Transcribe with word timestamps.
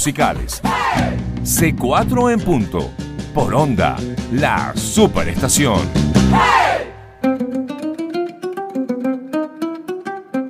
musicales. 0.00 0.62
C4 1.42 2.32
en 2.32 2.40
punto. 2.40 2.90
Por 3.34 3.54
onda, 3.54 3.96
la 4.32 4.72
superestación. 4.74 5.78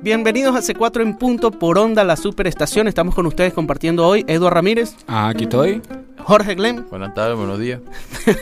Bienvenidos 0.01 0.55
a 0.55 0.59
C4 0.59 1.01
en 1.01 1.17
punto 1.17 1.51
por 1.51 1.77
onda, 1.77 2.05
la 2.05 2.15
superestación. 2.15 2.87
Estamos 2.87 3.13
con 3.13 3.25
ustedes 3.25 3.51
compartiendo 3.51 4.07
hoy 4.07 4.23
Eduardo 4.25 4.55
Ramírez, 4.55 4.95
Ah, 5.05 5.27
aquí 5.27 5.43
estoy. 5.43 5.81
Jorge 6.31 6.55
Glenn, 6.55 6.87
Buenas 6.89 7.13
tardes, 7.13 7.37
buenos 7.37 7.59
días. 7.59 7.81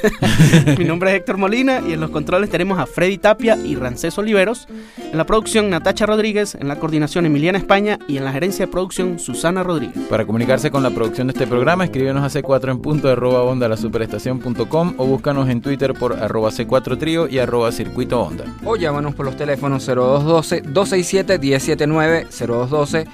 mi 0.77 0.85
nombre 0.85 1.09
es 1.09 1.15
Héctor 1.15 1.37
Molina 1.37 1.81
y 1.89 1.93
en 1.93 1.99
los 1.99 2.11
controles 2.11 2.51
tenemos 2.51 2.77
a 2.77 2.85
Freddy 2.85 3.17
Tapia 3.17 3.57
y 3.57 3.75
Rancés 3.75 4.15
Oliveros. 4.19 4.67
En 4.97 5.17
la 5.17 5.25
producción 5.25 5.71
Natacha 5.71 6.05
Rodríguez, 6.05 6.53
en 6.53 6.67
la 6.67 6.75
coordinación 6.75 7.25
Emiliana 7.25 7.57
España 7.57 7.97
y 8.07 8.17
en 8.17 8.25
la 8.25 8.31
gerencia 8.31 8.67
de 8.67 8.71
producción 8.71 9.17
Susana 9.17 9.63
Rodríguez. 9.63 9.97
Para 10.07 10.23
comunicarse 10.23 10.69
con 10.69 10.83
la 10.83 10.91
producción 10.91 11.25
de 11.25 11.33
este 11.33 11.47
programa, 11.47 11.83
escríbenos 11.83 12.23
a 12.23 12.29
C4 12.39 12.69
en 12.69 12.79
punto 12.79 13.09
arroba 13.09 13.41
onda 13.41 13.67
la 13.67 13.75
superestación.com 13.75 14.93
o 14.97 15.07
búscanos 15.07 15.49
en 15.49 15.61
Twitter 15.61 15.95
por 15.95 16.13
arroba 16.13 16.51
C4 16.51 16.99
trío 16.99 17.27
y 17.27 17.39
arroba 17.39 17.71
circuito 17.71 18.21
onda. 18.21 18.45
O 18.65 18.75
llámanos 18.75 19.15
por 19.15 19.25
los 19.25 19.35
teléfonos 19.35 19.89
0212-267-1079, 19.89 22.27
0212 22.29 23.07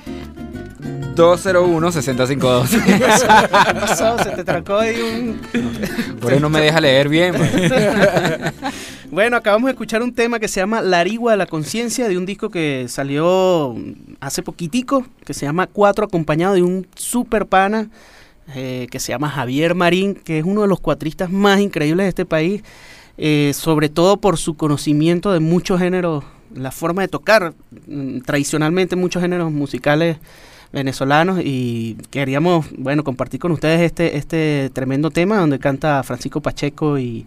201-6512. 1.15 3.49
Pasó, 3.79 4.17
se 4.21 4.31
te 4.31 4.43
trancó 4.43 4.77
ahí 4.77 4.97
un... 4.99 5.39
Por 6.19 6.33
ahí 6.33 6.39
no 6.39 6.49
me 6.49 6.59
deja 6.61 6.81
leer 6.81 7.09
bien. 7.09 7.33
pues. 7.35 7.51
Bueno, 9.11 9.37
acabamos 9.37 9.67
de 9.67 9.71
escuchar 9.71 10.03
un 10.03 10.13
tema 10.13 10.39
que 10.39 10.49
se 10.49 10.59
llama 10.59 10.81
Larigua 10.81 11.31
de 11.31 11.37
la 11.37 11.45
Conciencia, 11.45 12.09
de 12.09 12.17
un 12.17 12.25
disco 12.25 12.49
que 12.49 12.87
salió 12.89 13.73
hace 14.19 14.41
poquitico, 14.41 15.05
que 15.23 15.33
se 15.33 15.45
llama 15.45 15.67
Cuatro, 15.67 16.05
acompañado 16.05 16.55
de 16.55 16.63
un 16.63 16.85
super 16.95 17.45
pana 17.45 17.87
eh, 18.55 18.87
que 18.91 18.99
se 18.99 19.13
llama 19.13 19.29
Javier 19.29 19.73
Marín, 19.73 20.15
que 20.15 20.39
es 20.39 20.43
uno 20.43 20.63
de 20.63 20.67
los 20.67 20.81
cuatristas 20.81 21.31
más 21.31 21.61
increíbles 21.61 22.05
de 22.05 22.09
este 22.09 22.25
país, 22.25 22.63
eh, 23.17 23.53
sobre 23.55 23.87
todo 23.87 24.17
por 24.17 24.37
su 24.37 24.55
conocimiento 24.55 25.31
de 25.31 25.39
muchos 25.39 25.79
géneros, 25.79 26.25
la 26.53 26.71
forma 26.71 27.01
de 27.01 27.07
tocar 27.07 27.53
mm, 27.87 28.19
tradicionalmente 28.19 28.95
muchos 28.95 29.21
géneros 29.21 29.51
musicales 29.51 30.17
venezolanos 30.71 31.39
y 31.43 31.97
queríamos, 32.11 32.67
bueno, 32.77 33.03
compartir 33.03 33.39
con 33.39 33.51
ustedes 33.51 33.81
este, 33.81 34.17
este 34.17 34.69
tremendo 34.73 35.11
tema 35.11 35.37
donde 35.37 35.59
canta 35.59 36.03
Francisco 36.03 36.41
Pacheco 36.41 36.97
y, 36.99 37.25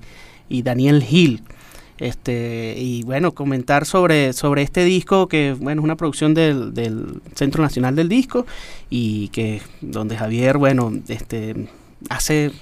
y 0.49 0.63
Daniel 0.63 1.03
Gil. 1.03 1.43
Este, 1.99 2.75
y 2.79 3.03
bueno, 3.03 3.33
comentar 3.33 3.85
sobre, 3.85 4.33
sobre 4.33 4.63
este 4.63 4.85
disco 4.85 5.27
que 5.27 5.57
bueno, 5.59 5.81
es 5.81 5.85
una 5.85 5.97
producción 5.97 6.33
del, 6.33 6.73
del 6.73 7.21
Centro 7.35 7.61
Nacional 7.61 7.97
del 7.97 8.09
Disco 8.09 8.47
y 8.89 9.29
que 9.29 9.63
donde 9.81 10.17
Javier, 10.17 10.59
bueno, 10.59 10.93
este, 11.09 11.69
hace 12.09 12.53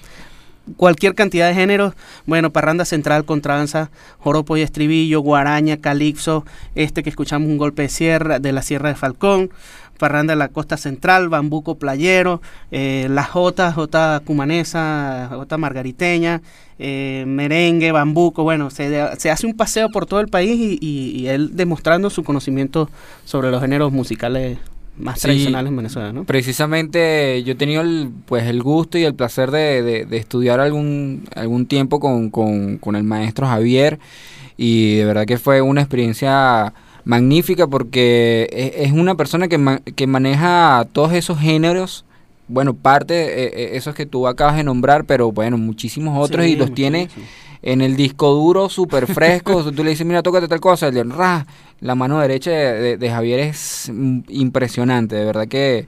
cualquier 0.77 1.15
cantidad 1.15 1.49
de 1.49 1.55
géneros, 1.55 1.95
bueno, 2.25 2.51
parranda 2.51 2.85
central, 2.85 3.25
contradanza, 3.25 3.91
joropo 4.19 4.57
y 4.57 4.63
estribillo, 4.63 5.21
guaraña, 5.21 5.77
calipso, 5.77 6.45
este 6.75 7.03
que 7.03 7.11
escuchamos 7.11 7.49
un 7.49 7.59
golpe 7.59 7.83
de 7.83 7.89
sierra 7.89 8.39
de 8.39 8.53
la 8.53 8.63
Sierra 8.63 8.89
de 8.89 8.97
Falcón, 8.97 9.51
Parranda 9.97 10.33
de 10.35 10.39
la 10.39 10.49
Costa 10.49 10.77
Central, 10.77 11.29
Bambuco 11.29 11.77
Playero, 11.77 12.41
eh, 12.71 13.07
la 13.11 13.25
Jota, 13.25 13.73
Jota 13.73 14.21
Cumanesa, 14.25 15.29
Jota 15.33 15.59
Margariteña, 15.59 16.43
eh, 16.79 17.25
Merengue, 17.27 17.93
Bambuco, 17.93 18.43
bueno, 18.43 18.71
se, 18.71 18.91
se, 19.19 19.31
hace 19.31 19.47
un 19.47 19.55
paseo 19.55 19.89
por 19.91 20.07
todo 20.07 20.21
el 20.21 20.29
país 20.29 20.53
y, 20.59 20.79
y, 20.81 21.11
y, 21.21 21.29
él 21.29 21.51
demostrando 21.57 22.11
su 22.11 22.23
conocimiento 22.23 22.89
sobre 23.25 23.51
los 23.51 23.61
géneros 23.63 23.93
musicales 23.93 24.59
más 24.99 25.17
Sí, 25.17 25.23
tradicionales 25.23 25.71
en 25.71 25.77
Venezuela, 25.77 26.13
¿no? 26.13 26.25
Precisamente 26.25 27.43
yo 27.45 27.53
he 27.53 27.57
tenido 27.57 27.83
el, 27.83 28.11
pues 28.27 28.45
el 28.47 28.63
gusto 28.63 28.97
y 28.99 29.05
el 29.05 29.15
placer 29.15 29.51
de, 29.51 29.83
de- 29.83 30.05
de 30.07 30.17
estudiar 30.17 30.59
algún, 30.61 31.25
algún 31.35 31.67
tiempo 31.67 32.01
con, 32.01 32.31
con- 32.31 32.79
con 32.79 32.97
el 32.97 33.05
maestro 33.05 33.47
Javier 33.47 33.99
y 34.57 34.97
de 34.97 35.05
verdad 35.05 35.27
que 35.27 35.37
fue 35.39 35.61
una 35.61 35.83
experiencia 35.83 36.73
magnífica 37.07 37.67
porque 37.69 38.49
es, 38.53 38.89
es 38.89 38.93
una 38.93 39.15
persona 39.15 39.49
que, 39.49 39.57
ma- 39.59 39.81
que 39.95 40.07
maneja 40.07 40.87
todos 40.93 41.13
esos 41.15 41.39
géneros, 41.39 42.05
bueno, 42.49 42.75
parte, 42.75 43.15
eh, 43.45 43.53
eh, 43.55 43.71
esos 43.75 43.95
que 43.95 44.05
tú 44.07 44.27
acabas 44.27 44.57
de 44.57 44.65
nombrar, 44.65 45.05
pero 45.05 45.33
bueno, 45.33 45.57
muchísimos 45.57 46.19
otros 46.23 46.45
Sí, 46.45 46.53
y 46.53 46.57
los 46.57 46.75
tiene 46.75 47.09
en 47.63 47.81
el 47.81 47.97
disco 47.97 48.33
duro 48.35 48.69
súper 48.69 49.07
fresco. 49.07 49.63
tú 49.73 49.83
le 49.85 49.91
dices, 49.91 50.07
mira, 50.07 50.23
tócate 50.23 50.49
tal 50.49 50.61
cosa, 50.61 50.89
el 50.89 50.95
de 50.95 51.05
la 51.81 51.95
mano 51.95 52.19
derecha 52.21 52.51
de, 52.51 52.81
de- 52.81 52.97
de 52.99 53.11
Javier 53.11 53.39
es 53.41 53.91
impresionante, 54.29 55.15
de 55.17 55.25
verdad 55.25 55.47
que, 55.49 55.87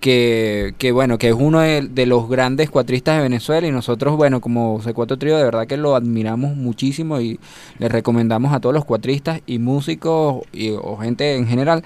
que, 0.00 0.74
que 0.78 0.92
bueno, 0.92 1.18
que 1.18 1.28
es 1.28 1.34
uno 1.34 1.60
de, 1.60 2.06
los 2.06 2.28
grandes 2.28 2.70
cuatristas 2.70 3.16
de 3.16 3.22
Venezuela 3.22 3.66
y 3.66 3.72
nosotros, 3.72 4.16
bueno, 4.16 4.40
como 4.40 4.80
C4 4.80 5.18
Trío, 5.18 5.36
de 5.36 5.44
verdad 5.44 5.66
que 5.66 5.76
lo 5.76 5.96
admiramos 5.96 6.54
muchísimo 6.56 7.20
y 7.20 7.40
le 7.78 7.88
recomendamos 7.88 8.52
a 8.52 8.60
todos 8.60 8.74
los 8.74 8.84
cuatristas 8.84 9.40
y 9.46 9.58
músicos 9.58 10.44
y, 10.52 10.70
o 10.70 10.96
gente 10.98 11.36
en 11.36 11.46
general 11.46 11.82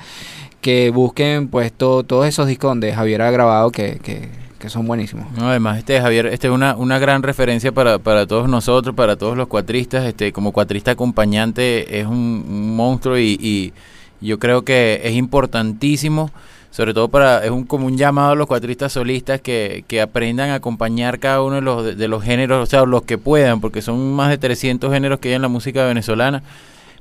que 0.60 0.90
busquen 0.90 1.48
pues 1.48 1.72
to- 1.72 2.02
todos 2.02 2.26
esos 2.26 2.46
discos 2.46 2.70
donde 2.70 2.92
Javier 2.92 3.22
ha 3.22 3.30
grabado 3.30 3.70
que, 3.70 3.98
que, 4.02 4.28
son 4.68 4.86
buenísimos. 4.86 5.26
Además, 5.38 5.78
este 5.78 5.98
Javier, 6.02 6.26
este 6.26 6.48
es 6.48 6.52
una, 6.52 6.76
una 6.76 6.98
gran 6.98 7.22
referencia 7.22 7.72
para, 7.72 7.98
para 7.98 8.26
todos 8.26 8.46
nosotros, 8.46 8.94
para 8.94 9.16
todos 9.16 9.34
los 9.34 9.48
cuatristas. 9.48 10.04
Este, 10.04 10.34
como 10.34 10.52
cuatrista 10.52 10.90
acompañante 10.90 11.98
es 11.98 12.06
un, 12.06 12.44
un 12.46 12.76
monstruo 12.76 13.18
y, 13.18 13.38
y 13.40 13.72
yo 14.20 14.38
creo 14.38 14.62
que 14.62 15.00
es 15.02 15.14
importantísimo, 15.14 16.30
sobre 16.70 16.94
todo 16.94 17.08
para, 17.08 17.44
es 17.44 17.50
un, 17.50 17.64
como 17.64 17.86
un 17.86 17.96
llamado 17.96 18.30
a 18.30 18.34
los 18.34 18.46
cuatristas 18.46 18.92
solistas 18.92 19.40
que, 19.40 19.84
que 19.88 20.00
aprendan 20.00 20.50
a 20.50 20.54
acompañar 20.54 21.18
cada 21.18 21.42
uno 21.42 21.56
de 21.56 21.60
los, 21.62 21.84
de, 21.84 21.94
de 21.96 22.08
los 22.08 22.22
géneros, 22.22 22.62
o 22.62 22.66
sea, 22.70 22.84
los 22.84 23.02
que 23.02 23.18
puedan, 23.18 23.60
porque 23.60 23.82
son 23.82 24.12
más 24.14 24.30
de 24.30 24.38
300 24.38 24.92
géneros 24.92 25.18
que 25.18 25.28
hay 25.30 25.34
en 25.34 25.42
la 25.42 25.48
música 25.48 25.84
venezolana. 25.84 26.42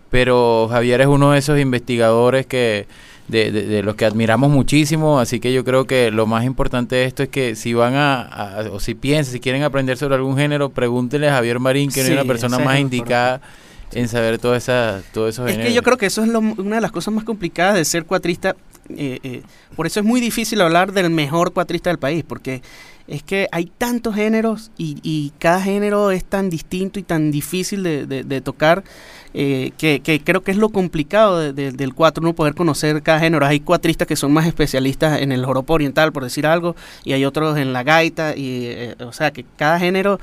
Pero 0.10 0.68
Javier 0.72 1.02
es 1.02 1.08
uno 1.08 1.32
de 1.32 1.40
esos 1.40 1.60
investigadores 1.60 2.46
que 2.48 2.88
de, 3.28 3.52
de- 3.52 3.68
de 3.68 3.84
los 3.84 3.94
que 3.96 4.06
admiramos 4.06 4.50
muchísimo, 4.50 5.20
así 5.20 5.40
que 5.40 5.54
yo 5.54 5.64
creo 5.64 5.86
que 5.86 6.10
lo 6.10 6.26
más 6.26 6.46
importante 6.46 6.96
de 6.96 7.06
esto 7.06 7.22
es 7.22 7.30
que 7.30 7.56
si 7.56 7.76
van 7.76 7.94
a, 7.94 8.22
a- 8.24 8.70
o 8.72 8.80
si 8.80 8.96
piensan, 8.96 9.34
si 9.34 9.40
quieren 9.40 9.62
aprender 9.62 9.98
sobre 9.98 10.16
algún 10.16 10.36
género, 10.36 10.70
pregúntenle 10.70 11.30
a 11.30 11.34
Javier 11.34 11.60
Marín, 11.60 11.90
que 11.92 12.02
Sí, 12.04 12.08
es 12.08 12.10
una 12.10 12.24
persona 12.26 12.58
es 12.58 12.66
más 12.66 12.80
indicada 12.80 13.40
en 13.92 14.08
saber 14.08 14.40
toda 14.40 14.58
esa, 14.58 15.02
todos 15.14 15.30
esos 15.30 15.46
Es 15.46 15.52
géneros. 15.52 15.70
que 15.70 15.76
yo 15.76 15.84
creo 15.84 15.98
que 15.98 16.08
eso 16.08 16.24
es 16.24 16.30
lo- 16.30 16.40
una 16.40 16.78
de 16.78 16.82
las 16.82 16.92
cosas 16.92 17.14
más 17.14 17.24
complicadas 17.24 17.76
de 17.76 17.86
ser 17.86 18.06
cuatrista. 18.06 18.56
Eh, 18.90 19.20
eh, 19.24 19.42
por 19.76 19.86
eso 19.88 20.00
es 20.00 20.06
muy 20.06 20.20
difícil 20.22 20.62
hablar 20.62 20.92
del 20.94 21.10
mejor 21.10 21.54
cuatrista 21.54 21.90
del 21.90 22.00
país, 22.00 22.24
porque 22.28 22.62
es 23.08 23.24
que 23.24 23.48
hay 23.52 23.66
tantos 23.78 24.14
géneros 24.16 24.70
y, 24.78 25.34
cada 25.40 25.62
género 25.62 26.12
es 26.12 26.24
tan 26.24 26.50
distinto 26.50 27.00
y 27.00 27.04
tan 27.04 27.32
difícil 27.32 27.82
de, 27.82 28.42
tocar 28.42 28.84
eh, 29.34 29.72
que, 29.78 30.22
creo 30.24 30.44
que 30.44 30.52
es 30.52 30.58
lo 30.58 30.70
complicado 30.70 31.40
de- 31.40 31.54
de- 31.54 31.72
del 31.72 31.94
cuatro, 31.96 32.24
no 32.24 32.34
poder 32.34 32.54
conocer 32.54 33.02
cada 33.02 33.20
género. 33.20 33.46
Hay 33.46 33.62
cuatristas 33.62 34.08
que 34.08 34.16
son 34.16 34.32
más 34.32 34.46
especialistas 34.46 35.22
en 35.22 35.32
el 35.32 35.44
joropo 35.44 35.74
oriental, 35.74 36.12
por 36.12 36.24
decir 36.24 36.46
algo, 36.46 36.76
y 37.04 37.14
hay 37.14 37.26
otros 37.26 37.58
en 37.58 37.74
la 37.74 37.84
gaita, 37.84 38.36
y 38.36 38.94
o 39.00 39.12
sea 39.12 39.32
que 39.32 39.44
cada 39.58 39.80
género 39.80 40.20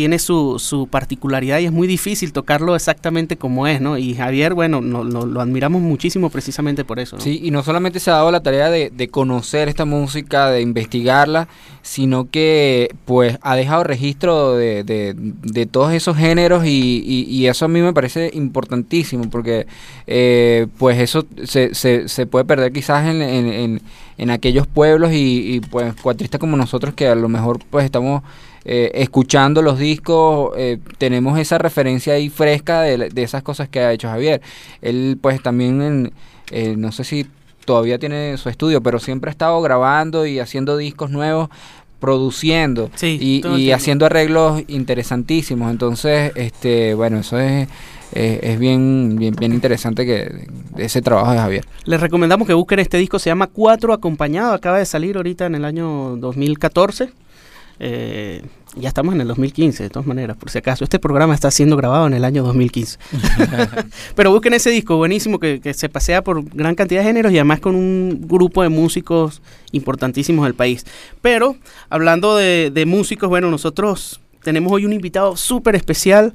tiene 0.00 0.18
su, 0.18 0.58
su 0.58 0.86
particularidad 0.86 1.58
y 1.58 1.66
es 1.66 1.72
muy 1.72 1.86
difícil 1.86 2.32
tocarlo 2.32 2.74
exactamente 2.74 3.36
como 3.36 3.66
es, 3.66 3.82
¿no? 3.82 3.98
Y 3.98 4.14
Javier, 4.14 4.54
bueno, 4.54 4.80
no- 4.80 5.04
lo 5.04 5.40
admiramos 5.42 5.82
muchísimo 5.82 6.30
precisamente 6.30 6.86
por 6.86 6.98
eso. 7.00 7.20
Sí, 7.20 7.38
y 7.44 7.50
no 7.50 7.62
solamente 7.62 8.00
se 8.00 8.10
ha 8.10 8.14
dado 8.14 8.30
la 8.30 8.40
tarea 8.40 8.70
de, 8.70 9.08
conocer 9.10 9.68
esta 9.68 9.84
música, 9.84 10.48
de 10.50 10.62
investigarla, 10.62 11.48
sino 11.82 12.30
que 12.30 12.94
pues 13.04 13.36
ha 13.42 13.56
dejado 13.56 13.84
registro 13.84 14.54
de, 14.54 14.84
de- 14.84 15.66
todos 15.66 15.92
esos 15.92 16.16
géneros 16.16 16.64
y, 16.64 17.46
eso 17.46 17.66
a 17.66 17.68
mí 17.68 17.82
me 17.82 17.92
parece 17.92 18.30
importantísimo 18.32 19.28
porque 19.28 19.66
eh, 20.06 20.66
pues 20.78 20.98
eso 20.98 21.26
se, 21.44 21.74
se, 21.74 22.26
puede 22.26 22.46
perder 22.46 22.72
quizás 22.72 23.06
en, 23.06 23.20
en, 23.20 23.46
en- 23.52 23.82
en 24.16 24.30
aquellos 24.30 24.66
pueblos 24.66 25.12
y, 25.12 25.56
y, 25.56 25.60
pues 25.60 25.92
cuatristas 26.00 26.40
como 26.40 26.56
nosotros 26.56 26.94
que 26.94 27.06
a 27.08 27.14
lo 27.14 27.28
mejor 27.28 27.58
pues 27.70 27.84
estamos 27.84 28.22
eh, 28.64 28.90
escuchando 28.94 29.62
los 29.62 29.78
discos, 29.78 30.52
eh, 30.56 30.78
tenemos 30.98 31.38
esa 31.38 31.58
referencia 31.58 32.14
ahí 32.14 32.28
fresca 32.28 32.82
de, 32.82 33.08
de 33.08 33.22
esas 33.22 33.42
cosas 33.42 33.68
que 33.68 33.80
ha 33.80 33.92
hecho 33.92 34.08
Javier. 34.08 34.42
Él 34.82 35.18
pues 35.20 35.42
también, 35.42 35.82
en, 35.82 36.12
eh, 36.50 36.74
no 36.76 36.92
sé 36.92 37.04
si 37.04 37.26
todavía 37.64 37.98
tiene 37.98 38.36
su 38.36 38.48
estudio, 38.48 38.82
pero 38.82 38.98
siempre 38.98 39.30
ha 39.30 39.32
estado 39.32 39.60
grabando 39.62 40.26
y 40.26 40.40
haciendo 40.40 40.76
discos 40.76 41.10
nuevos, 41.10 41.48
produciendo 42.00 42.90
Sí, 42.94 43.42
y, 43.44 43.70
haciendo 43.70 44.06
arreglos 44.06 44.62
interesantísimos. 44.68 45.70
Entonces, 45.70 46.32
este, 46.34 46.94
bueno, 46.94 47.18
eso 47.18 47.38
es, 47.38 47.68
eh, 48.12 48.40
es 48.42 48.58
bien, 48.58 49.16
bien, 49.16 49.34
bien 49.36 49.52
interesante 49.52 50.06
que 50.06 50.48
ese 50.78 51.02
trabajo 51.02 51.32
de 51.32 51.38
Javier. 51.38 51.64
Les 51.84 52.00
recomendamos 52.00 52.48
que 52.48 52.54
busquen 52.54 52.80
este 52.80 52.96
disco, 52.96 53.18
se 53.18 53.30
llama 53.30 53.46
Cuatro 53.46 53.92
Acompañado, 53.92 54.54
acaba 54.54 54.78
de 54.78 54.86
salir 54.86 55.16
ahorita 55.16 55.46
en 55.46 55.54
el 55.54 55.64
año 55.64 56.16
2014. 56.16 57.10
Eh, 57.82 58.42
ya 58.76 58.88
estamos 58.88 59.14
en 59.14 59.22
el 59.22 59.28
2015, 59.28 59.82
de 59.82 59.90
todas 59.90 60.06
maneras, 60.06 60.36
por 60.36 60.50
si 60.50 60.58
acaso. 60.58 60.84
Este 60.84 60.98
programa 60.98 61.34
está 61.34 61.50
siendo 61.50 61.76
grabado 61.76 62.06
en 62.06 62.12
el 62.12 62.24
año 62.24 62.44
2015. 62.44 62.98
Pero 64.14 64.30
busquen 64.30 64.54
ese 64.54 64.70
disco, 64.70 64.96
buenísimo, 64.96 65.40
que, 65.40 65.60
que 65.60 65.74
se 65.74 65.88
pasea 65.88 66.22
por 66.22 66.44
gran 66.44 66.74
cantidad 66.74 67.00
de 67.00 67.06
géneros 67.06 67.32
y 67.32 67.38
además 67.38 67.60
con 67.60 67.74
un 67.74 68.26
grupo 68.28 68.62
de 68.62 68.68
músicos 68.68 69.42
importantísimos 69.72 70.44
del 70.44 70.54
país. 70.54 70.84
Pero, 71.22 71.56
hablando 71.88 72.36
de, 72.36 72.70
de 72.72 72.86
músicos, 72.86 73.28
bueno, 73.28 73.50
nosotros 73.50 74.20
tenemos 74.42 74.72
hoy 74.72 74.84
un 74.84 74.92
invitado 74.92 75.36
súper 75.36 75.74
especial, 75.74 76.32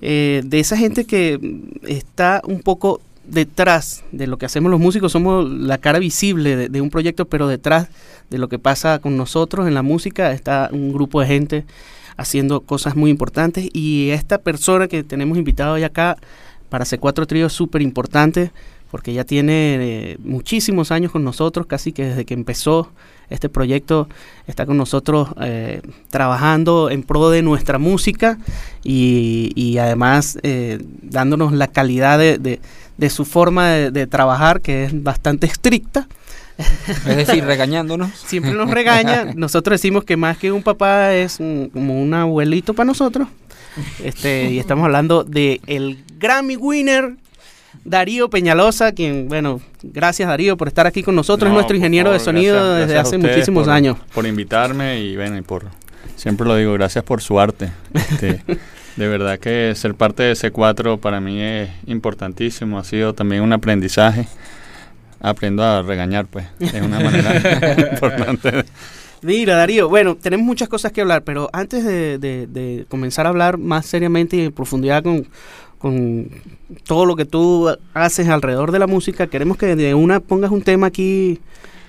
eh, 0.00 0.42
de 0.44 0.60
esa 0.60 0.76
gente 0.76 1.06
que 1.06 1.40
está 1.86 2.42
un 2.46 2.60
poco 2.60 3.00
detrás 3.26 4.04
de 4.12 4.26
lo 4.26 4.36
que 4.36 4.46
hacemos 4.46 4.70
los 4.70 4.80
músicos, 4.80 5.12
somos 5.12 5.48
la 5.48 5.78
cara 5.78 5.98
visible 5.98 6.56
de, 6.56 6.68
de 6.68 6.80
un 6.80 6.90
proyecto, 6.90 7.24
pero 7.24 7.48
detrás 7.48 7.88
de 8.30 8.38
lo 8.38 8.48
que 8.48 8.58
pasa 8.58 8.98
con 8.98 9.16
nosotros 9.16 9.66
en 9.68 9.74
la 9.74 9.82
música 9.82 10.32
está 10.32 10.68
un 10.72 10.92
grupo 10.92 11.20
de 11.20 11.26
gente 11.26 11.64
haciendo 12.16 12.60
cosas 12.60 12.96
muy 12.96 13.10
importantes 13.10 13.68
y 13.72 14.10
esta 14.10 14.38
persona 14.38 14.88
que 14.88 15.02
tenemos 15.02 15.36
invitado 15.38 15.74
hoy 15.74 15.82
acá 15.84 16.16
para 16.68 16.84
C4 16.84 17.26
Trío 17.26 17.46
es 17.46 17.52
súper 17.52 17.82
importante 17.82 18.50
porque 18.90 19.12
ya 19.12 19.24
tiene 19.24 19.76
eh, 19.80 20.18
muchísimos 20.22 20.92
años 20.92 21.10
con 21.10 21.24
nosotros, 21.24 21.66
casi 21.66 21.92
que 21.92 22.04
desde 22.04 22.24
que 22.24 22.34
empezó 22.34 22.90
este 23.28 23.48
proyecto 23.48 24.08
está 24.46 24.66
con 24.66 24.76
nosotros 24.76 25.30
eh, 25.40 25.80
trabajando 26.10 26.90
en 26.90 27.02
pro 27.02 27.30
de 27.30 27.42
nuestra 27.42 27.78
música 27.78 28.38
y, 28.84 29.50
y 29.56 29.78
además 29.78 30.38
eh, 30.44 30.78
dándonos 31.02 31.52
la 31.52 31.66
calidad 31.68 32.18
de, 32.18 32.38
de- 32.38 32.60
su 33.10 33.24
forma 33.24 33.68
de 33.70 34.06
trabajar 34.06 34.60
que 34.60 34.84
es 34.84 35.02
bastante 35.02 35.46
estricta. 35.48 36.06
Es 37.08 37.16
decir, 37.16 37.44
regañándonos. 37.44 38.10
Siempre 38.14 38.52
nos 38.52 38.70
regaña. 38.70 39.26
Nosotros 39.34 39.80
decimos 39.80 40.04
que 40.04 40.16
más 40.16 40.38
que 40.38 40.52
un 40.52 40.62
papá 40.62 41.12
es 41.14 41.40
un- 41.40 41.70
como 41.72 42.00
un 42.00 42.14
abuelito 42.14 42.74
para 42.74 42.86
nosotros. 42.86 43.28
Este, 44.02 44.50
y 44.50 44.58
estamos 44.60 44.84
hablando 44.84 45.24
de 45.24 45.60
el 45.66 46.04
Grammy 46.18 46.56
winner 46.56 47.14
Darío 47.84 48.30
Peñalosa, 48.30 48.92
quien, 48.92 49.28
bueno, 49.28 49.60
gracias 49.82 50.28
Darío 50.28 50.56
por 50.56 50.68
estar 50.68 50.86
aquí 50.86 51.02
con 51.02 51.16
nosotros, 51.16 51.48
es 51.48 51.50
No, 51.50 51.54
nuestro 51.54 51.76
ingeniero 51.76 52.06
favor, 52.10 52.18
de 52.20 52.24
sonido 52.24 52.54
gracias- 52.54 52.78
desde 52.78 52.92
gracias 52.94 53.08
hace 53.08 53.18
muchísimos 53.18 53.64
por- 53.64 53.72
años. 53.72 53.96
Por 54.14 54.26
invitarme 54.26 55.00
y 55.00 55.16
bueno, 55.16 55.36
y 55.36 55.42
por 55.42 55.64
siempre 56.16 56.46
lo 56.46 56.54
digo, 56.56 56.72
gracias 56.74 57.02
por 57.04 57.20
su 57.20 57.40
arte. 57.40 57.70
Este, 57.92 58.42
de 58.96 59.08
verdad 59.08 59.40
que 59.40 59.72
ser 59.74 59.94
parte 59.96 60.22
de 60.22 60.34
C4 60.34 60.98
para 61.00 61.20
mí 61.20 61.42
es 61.42 61.68
importantísimo, 61.86 62.78
ha 62.78 62.84
sido 62.84 63.12
también 63.12 63.42
un 63.42 63.52
aprendizaje. 63.52 64.28
Aprendo 65.26 65.62
a 65.64 65.80
regañar, 65.82 66.26
pues, 66.26 66.44
es 66.60 66.74
una 66.82 67.00
manera 67.00 67.32
importante. 67.92 68.64
Mira, 69.22 69.56
Darío, 69.56 69.88
bueno, 69.88 70.16
tenemos 70.16 70.44
muchas 70.44 70.68
cosas 70.68 70.92
que 70.92 71.00
hablar, 71.00 71.22
pero 71.24 71.48
antes 71.54 71.82
de, 71.82 72.18
de- 72.18 72.46
de 72.46 72.84
comenzar 72.90 73.24
a 73.24 73.30
hablar 73.30 73.56
más 73.56 73.86
seriamente 73.86 74.36
y 74.36 74.40
en 74.42 74.52
profundidad 74.52 75.02
con, 75.02 75.26
con 75.78 76.28
todo 76.86 77.06
lo 77.06 77.16
que 77.16 77.24
tú 77.24 77.74
haces 77.94 78.28
alrededor 78.28 78.70
de 78.70 78.78
la 78.80 78.86
música, 78.86 79.26
queremos 79.28 79.56
que 79.56 79.74
de 79.76 79.94
una 79.94 80.20
pongas 80.20 80.50
un 80.50 80.60
tema 80.60 80.88
aquí. 80.88 81.40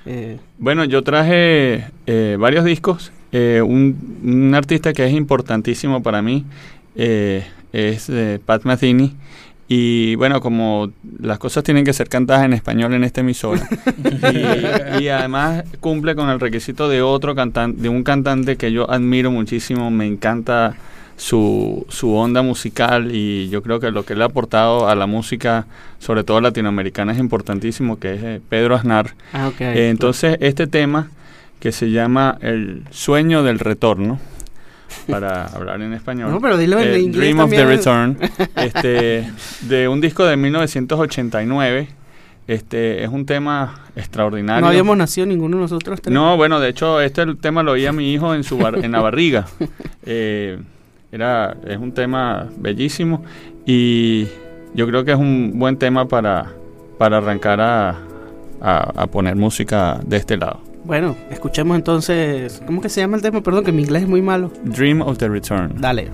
eh, 0.05 0.37
Bueno, 0.57 0.85
yo 0.85 1.03
traje 1.03 1.83
eh, 2.07 2.37
varios 2.39 2.63
discos. 2.63 3.11
eh, 3.33 3.61
un, 3.61 3.97
un 4.23 4.55
artista 4.55 4.93
que 4.93 5.05
es 5.05 5.11
importantísimo 5.11 6.01
para 6.01 6.21
mí 6.21 6.45
eh, 6.95 7.43
es 7.73 8.07
eh, 8.09 8.39
Pat 8.45 8.63
Metheny. 8.63 9.13
Y 9.67 10.13
bueno, 10.15 10.41
como 10.41 10.91
las 11.19 11.39
cosas 11.39 11.63
tienen 11.63 11.85
que 11.85 11.93
ser 11.93 12.07
cantadas 12.07 12.45
en 12.45 12.53
español 12.53 12.93
en 12.93 13.03
esta 13.03 13.21
emisora, 13.21 13.67
y, 14.99 15.03
y 15.03 15.07
además 15.09 15.63
cumple 15.79 16.15
con 16.15 16.29
el 16.29 16.39
requisito 16.39 16.87
de 16.87 17.01
otro 17.01 17.33
cantante, 17.33 17.81
de 17.81 17.89
un 17.89 18.03
cantante 18.03 18.57
que 18.57 18.71
yo 18.71 18.89
admiro 18.89 19.31
muchísimo, 19.31 19.89
me 19.89 20.05
encanta 20.05 20.75
su, 21.17 21.85
su 21.89 22.13
onda 22.13 22.41
musical 22.41 23.13
y 23.13 23.49
yo 23.49 23.61
creo 23.61 23.79
que 23.79 23.91
lo 23.91 24.05
que 24.05 24.13
él 24.13 24.21
ha 24.21 24.25
aportado 24.25 24.87
a 24.89 24.95
la 24.95 25.07
música, 25.07 25.65
sobre 25.99 26.23
todo 26.23 26.41
latinoamericana, 26.41 27.13
es 27.13 27.19
importantísimo, 27.19 27.99
que 27.99 28.15
es 28.15 28.23
eh, 28.23 28.41
Pedro 28.47 28.75
Aznar. 28.75 29.13
Ah. 29.33 29.51
Eh, 29.59 29.89
entonces, 29.89 30.37
este 30.41 30.67
tema 30.67 31.09
que 31.59 31.71
se 31.71 31.89
llama 31.89 32.37
El 32.41 32.83
sueño 32.91 33.43
del 33.43 33.59
retorno, 33.59 34.19
para 35.09 35.45
hablar 35.47 35.81
en 35.81 35.93
español. 35.93 36.31
No, 36.31 36.39
pero 36.41 36.57
dilo 36.57 36.79
en 36.79 36.89
eh, 36.93 36.99
inglés 36.99 37.21
Dream 37.35 37.39
of 37.39 37.49
the. 37.49 37.65
Return, 37.65 38.17
este, 38.55 39.29
de 39.61 39.87
un 39.87 40.01
disco 40.01 40.25
de 40.25 40.35
1989. 40.37 41.87
Este, 42.47 43.03
es 43.03 43.09
un 43.09 43.25
tema 43.25 43.79
extraordinario. 43.95 44.61
No 44.61 44.67
habíamos 44.67 44.95
nacido 44.97 45.25
ninguno 45.25 45.57
de 45.57 45.61
nosotros 45.63 45.99
tres. 46.01 46.13
No, 46.13 46.37
bueno, 46.37 46.59
de 46.59 46.69
hecho, 46.69 47.01
este 47.01 47.23
el 47.23 47.37
tema 47.37 47.63
lo 47.63 47.71
oía 47.71 47.91
mi 47.91 48.13
hijo 48.13 48.35
en 48.35 48.43
su 48.43 48.57
bar- 48.59 48.83
en 48.83 48.91
la 48.91 49.01
barriga. 49.01 49.45
Eh, 50.07 50.59
era, 51.11 51.57
es 51.65 51.77
un 51.79 51.91
tema 51.91 52.47
bellísimo 52.57 53.23
y 53.65 54.27
yo 54.75 54.85
creo 54.85 55.03
que 55.03 55.13
es 55.13 55.17
un 55.17 55.53
buen 55.55 55.77
tema 55.77 56.07
para, 56.07 56.51
para 56.99 57.17
arrancar 57.17 57.59
a, 57.59 57.89
a- 58.61 58.91
a 58.95 59.07
poner 59.07 59.35
música 59.35 59.99
de 60.05 60.17
este 60.17 60.37
lado. 60.37 60.61
Bueno, 60.85 61.15
escuchemos 61.31 61.75
entonces. 61.75 62.61
¿Cómo 62.65 62.81
que 62.81 62.89
se 62.89 63.01
llama 63.01 63.17
el 63.17 63.23
tema? 63.23 63.41
Perdón, 63.41 63.63
que 63.65 63.71
mi 63.71 63.81
inglés 63.81 64.03
es 64.03 64.09
muy 64.09 64.21
malo. 64.21 64.51
Dream 64.63 65.01
of 65.01 65.17
the 65.17 65.27
Return. 65.27 65.81
Dale. 65.81 66.11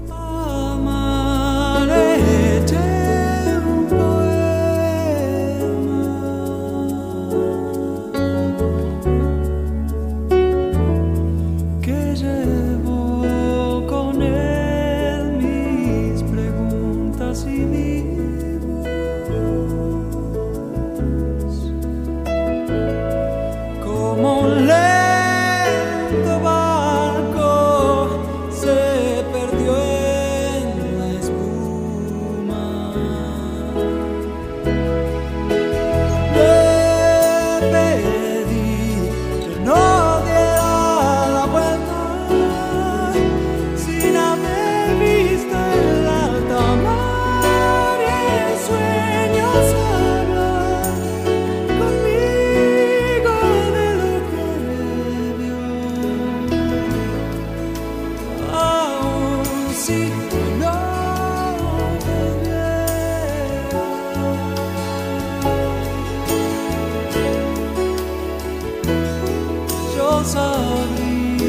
Volviera, 70.24 71.42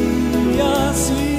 yo 0.57 1.32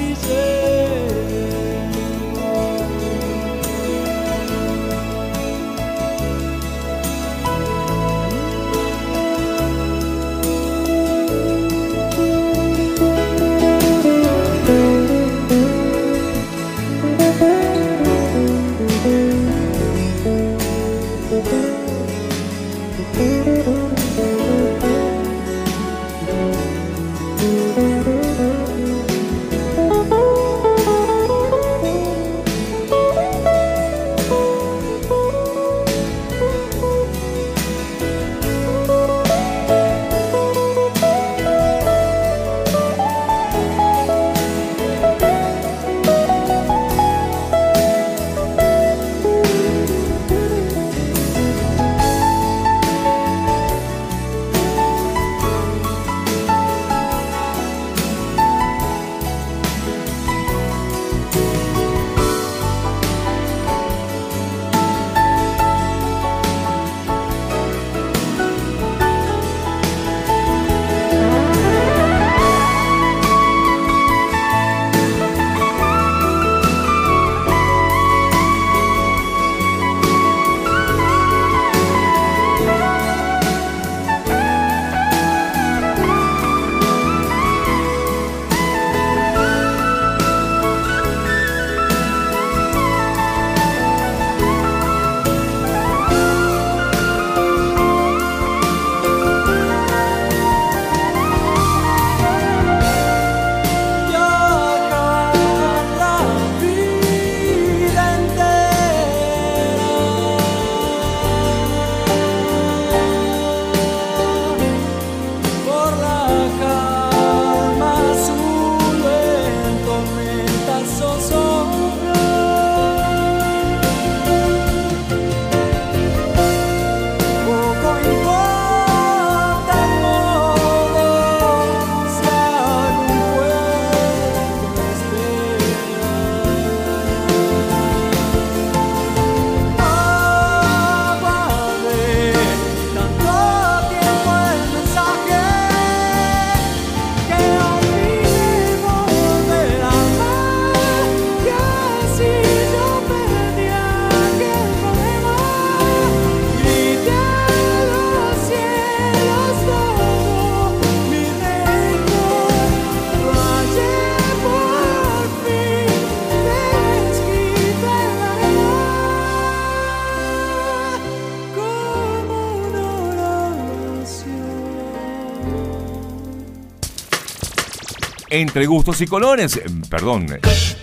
Entre 178.36 178.66
gustos 178.66 179.00
y 179.00 179.06
colores, 179.06 179.56
eh, 179.58 179.62
perdón, 179.88 180.26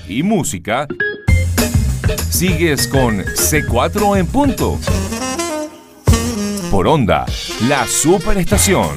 y 0.07 0.23
música, 0.23 0.87
sigues 2.29 2.87
con 2.87 3.17
C4 3.17 4.17
en 4.17 4.25
punto. 4.25 4.79
Por 6.71 6.87
onda, 6.87 7.25
la 7.67 7.85
superestación. 7.87 8.87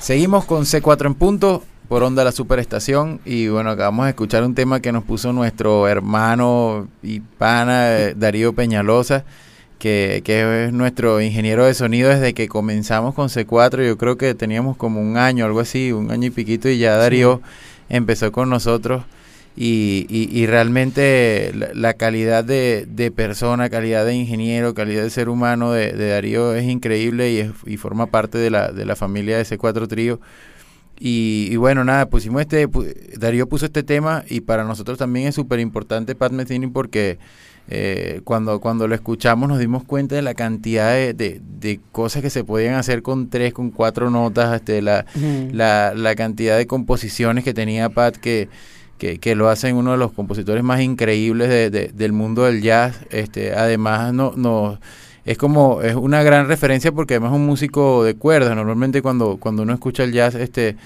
Seguimos 0.00 0.44
con 0.44 0.64
C4 0.64 1.06
en 1.06 1.14
punto 1.14 1.62
por 1.88 2.02
onda 2.02 2.24
la 2.24 2.32
superestación 2.32 3.20
y 3.24 3.46
bueno, 3.46 3.70
acabamos 3.70 4.06
de 4.06 4.10
escuchar 4.10 4.42
un 4.42 4.56
tema 4.56 4.80
que 4.80 4.90
nos 4.90 5.04
puso 5.04 5.32
nuestro 5.32 5.86
hermano 5.86 6.88
y 7.00 7.20
pana 7.20 7.96
eh, 7.96 8.14
Darío 8.16 8.54
Peñalosa, 8.54 9.24
que, 9.80 10.22
que 10.24 10.66
es 10.66 10.72
nuestro 10.72 11.20
ingeniero 11.20 11.64
de 11.66 11.74
sonido 11.74 12.10
desde 12.10 12.34
que 12.34 12.48
comenzamos 12.48 13.14
con 13.16 13.28
C4, 13.30 13.84
yo 13.86 13.98
creo 13.98 14.16
que 14.18 14.34
teníamos 14.36 14.76
como 14.76 15.00
un 15.02 15.16
año, 15.18 15.44
algo 15.46 15.60
así, 15.60 15.92
un 15.92 16.12
año 16.12 16.28
y 16.28 16.30
piquito 16.30 16.68
y 16.68 16.78
ya 16.78 16.96
Darío 16.96 17.42
empezó 17.88 18.32
con 18.32 18.50
nosotros. 18.50 19.04
Y, 19.56 20.06
y, 20.08 20.30
y 20.38 20.46
realmente 20.46 21.52
la, 21.54 21.70
la 21.74 21.94
calidad 21.94 22.44
de, 22.44 22.86
de 22.88 23.10
persona, 23.10 23.68
calidad 23.68 24.06
de 24.06 24.14
ingeniero, 24.14 24.74
calidad 24.74 25.02
de 25.02 25.10
ser 25.10 25.28
humano 25.28 25.72
de, 25.72 25.92
de 25.92 26.10
Darío 26.10 26.54
es 26.54 26.64
increíble 26.64 27.32
y, 27.32 27.38
es- 27.40 27.50
y 27.66 27.76
forma 27.76 28.06
parte 28.06 28.38
de 28.38 28.50
la, 28.50 28.70
de 28.72 28.84
la 28.86 28.96
familia 28.96 29.36
de 29.38 29.44
C4 29.44 29.88
Trío. 29.88 30.20
Y, 30.98 31.48
y 31.50 31.56
bueno, 31.56 31.84
nada, 31.84 32.10
pusimos 32.10 32.42
este, 32.42 32.68
Darío 33.18 33.48
puso 33.48 33.66
este 33.66 33.82
tema 33.82 34.24
y 34.28 34.40
para 34.42 34.64
nosotros 34.64 34.98
también 34.98 35.28
es 35.28 35.34
súper 35.34 35.58
importante 35.60 36.14
Pat 36.14 36.32
Metheny 36.32 36.66
porque 36.68 37.18
eh, 37.70 38.20
cuando, 38.24 38.60
cuando 38.60 38.88
lo 38.88 38.94
escuchamos 38.96 39.48
nos 39.48 39.58
dimos 39.60 39.84
cuenta 39.84 40.16
de 40.16 40.22
la 40.22 40.34
cantidad 40.34 40.92
de, 40.92 41.14
de- 41.14 41.40
de 41.60 41.80
cosas 41.92 42.20
que 42.22 42.30
se 42.30 42.42
podían 42.42 42.74
hacer 42.74 43.02
con 43.02 43.30
tres, 43.30 43.52
con 43.52 43.70
cuatro 43.70 44.10
notas, 44.10 44.54
este, 44.56 44.82
la, 44.82 45.06
la, 45.52 45.92
la 45.94 46.14
cantidad 46.16 46.56
de 46.56 46.66
composiciones 46.66 47.44
que 47.44 47.54
tenía 47.54 47.88
Pat 47.90 48.16
que, 48.16 48.48
que, 48.98 49.18
que 49.18 49.34
lo 49.34 49.48
hacen 49.48 49.76
uno 49.76 49.92
de 49.92 49.98
los 49.98 50.12
compositores 50.12 50.64
más 50.64 50.80
increíbles 50.80 51.48
de- 51.48 51.70
de- 51.70 51.88
del 51.94 52.12
mundo 52.12 52.44
del 52.44 52.60
jazz. 52.60 53.00
Este, 53.10 53.54
además, 53.54 54.12
no, 54.12 54.32
no, 54.36 54.80
es 55.24 55.38
como, 55.38 55.80
es 55.82 55.94
una 55.94 56.22
gran 56.22 56.48
referencia 56.48 56.90
porque 56.92 57.14
además 57.14 57.32
es 57.32 57.36
un 57.36 57.46
músico 57.46 58.02
de 58.04 58.14
cuerdas. 58.14 58.56
Normalmente 58.56 59.00
cuando, 59.02 59.36
cuando 59.36 59.62
uno 59.62 59.72
escucha 59.74 60.02
el 60.02 60.12
jazz, 60.12 60.34
este, 60.34 60.76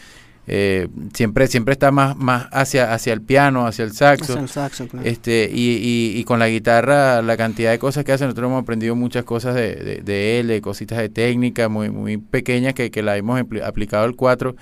eh, 0.46 0.88
siempre, 1.14 1.46
siempre 1.46 1.72
está 1.72 1.90
más, 1.90 2.16
más 2.16 2.46
hacia, 2.52 2.92
hacia 2.92 3.12
el 3.12 3.22
piano, 3.22 3.66
hacia 3.66 3.84
el 3.84 3.92
saxo. 3.92 4.34
Es 4.34 4.38
el 4.38 4.48
saxo, 4.48 4.86
claro. 4.88 5.06
Este, 5.06 5.50
y, 5.52 5.70
y, 5.76 6.18
y 6.18 6.24
con 6.24 6.38
la 6.38 6.48
guitarra, 6.48 7.22
la 7.22 7.36
cantidad 7.36 7.70
de 7.70 7.78
cosas 7.78 8.04
que 8.04 8.12
hace, 8.12 8.24
nosotros 8.24 8.48
hemos 8.48 8.62
aprendido 8.62 8.94
muchas 8.94 9.24
cosas 9.24 9.54
de, 9.54 9.74
de, 9.76 9.96
de 10.02 10.40
él, 10.40 10.48
de 10.48 10.60
cositas 10.60 10.98
de 10.98 11.08
técnica 11.08 11.68
muy, 11.68 11.90
muy 11.90 12.18
pequeñas 12.18 12.74
que, 12.74 12.90
que 12.90 13.02
la 13.02 13.16
hemos 13.16 13.40
aplicado 13.64 14.04
al 14.04 14.14
4 14.16 14.54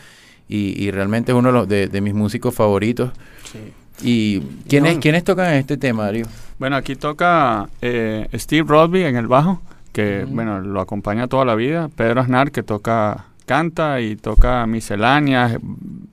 y, 0.48 0.82
y 0.84 0.90
realmente 0.90 1.32
es 1.32 1.38
uno 1.38 1.48
de, 1.48 1.52
los, 1.52 1.68
de, 1.68 1.88
de 1.88 2.00
mis 2.00 2.14
músicos 2.14 2.54
favoritos. 2.54 3.10
¿Y 4.02 4.40
quiénes, 4.68 4.94
No. 4.96 5.00
quiénes 5.00 5.24
tocan 5.24 5.52
en 5.52 5.58
este 5.58 5.76
tema, 5.76 6.04
Darío? 6.04 6.26
Bueno, 6.58 6.76
aquí 6.76 6.96
toca 6.96 7.68
eh, 7.80 8.26
Steve 8.34 8.64
Rodby 8.68 9.04
en 9.04 9.16
el 9.16 9.26
bajo, 9.26 9.60
que 9.92 10.24
bueno, 10.28 10.60
lo 10.60 10.80
acompaña 10.80 11.28
toda 11.28 11.44
la 11.44 11.54
vida. 11.54 11.88
Pedro 11.94 12.20
Aznar, 12.20 12.50
que 12.50 12.62
toca, 12.62 13.26
canta 13.44 14.00
y 14.00 14.16
toca 14.16 14.66
misceláneas, 14.66 15.58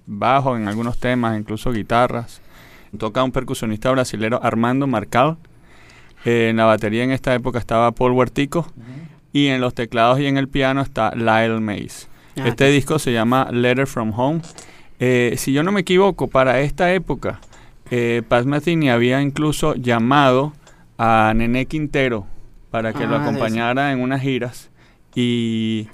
bajo 0.05 0.57
en 0.57 0.67
algunos 0.67 0.99
temas, 0.99 1.37
incluso 1.39 1.71
guitarras. 1.71 2.41
Toca 2.97 3.23
un 3.23 3.31
percusionista 3.31 3.91
brasilero, 3.91 4.39
Armando 4.43 4.87
Marcal. 4.87 5.37
Eh, 6.25 6.49
en 6.49 6.57
la 6.57 6.65
batería 6.65 7.03
en 7.03 7.11
esta 7.11 7.33
época 7.33 7.59
estaba 7.59 7.91
Paul 7.91 8.11
Huertico. 8.13 8.67
Y 9.31 9.47
en 9.47 9.61
los 9.61 9.75
teclados 9.75 10.19
y 10.19 10.25
en 10.25 10.37
el 10.37 10.47
piano 10.47 10.81
está 10.81 11.11
Lyle 11.15 11.59
Mays. 11.59 12.07
Ah, 12.37 12.47
Este 12.47 12.67
disco 12.69 12.97
se 12.97 13.13
llama 13.13 13.47
Letter 13.51 13.85
from 13.85 14.11
Home. 14.19 14.41
Eh, 14.99 15.35
si 15.37 15.53
yo 15.53 15.61
no 15.63 15.71
me 15.71 15.81
equivoco, 15.81 16.27
para 16.27 16.59
esta 16.61 16.91
época, 16.93 17.39
eh, 17.91 18.23
Paz 18.27 18.45
Metheny 18.45 18.89
había 18.89 19.21
incluso 19.21 19.75
llamado 19.75 20.53
a 20.97 21.31
Nené 21.35 21.67
Quintero 21.67 22.25
para 22.71 22.91
que 22.91 23.05
lo 23.05 23.15
Ah, 23.17 23.21
acompañara 23.21 23.91
en 23.91 24.01
unas 24.01 24.21
giras. 24.21 24.69
Y 25.15 25.87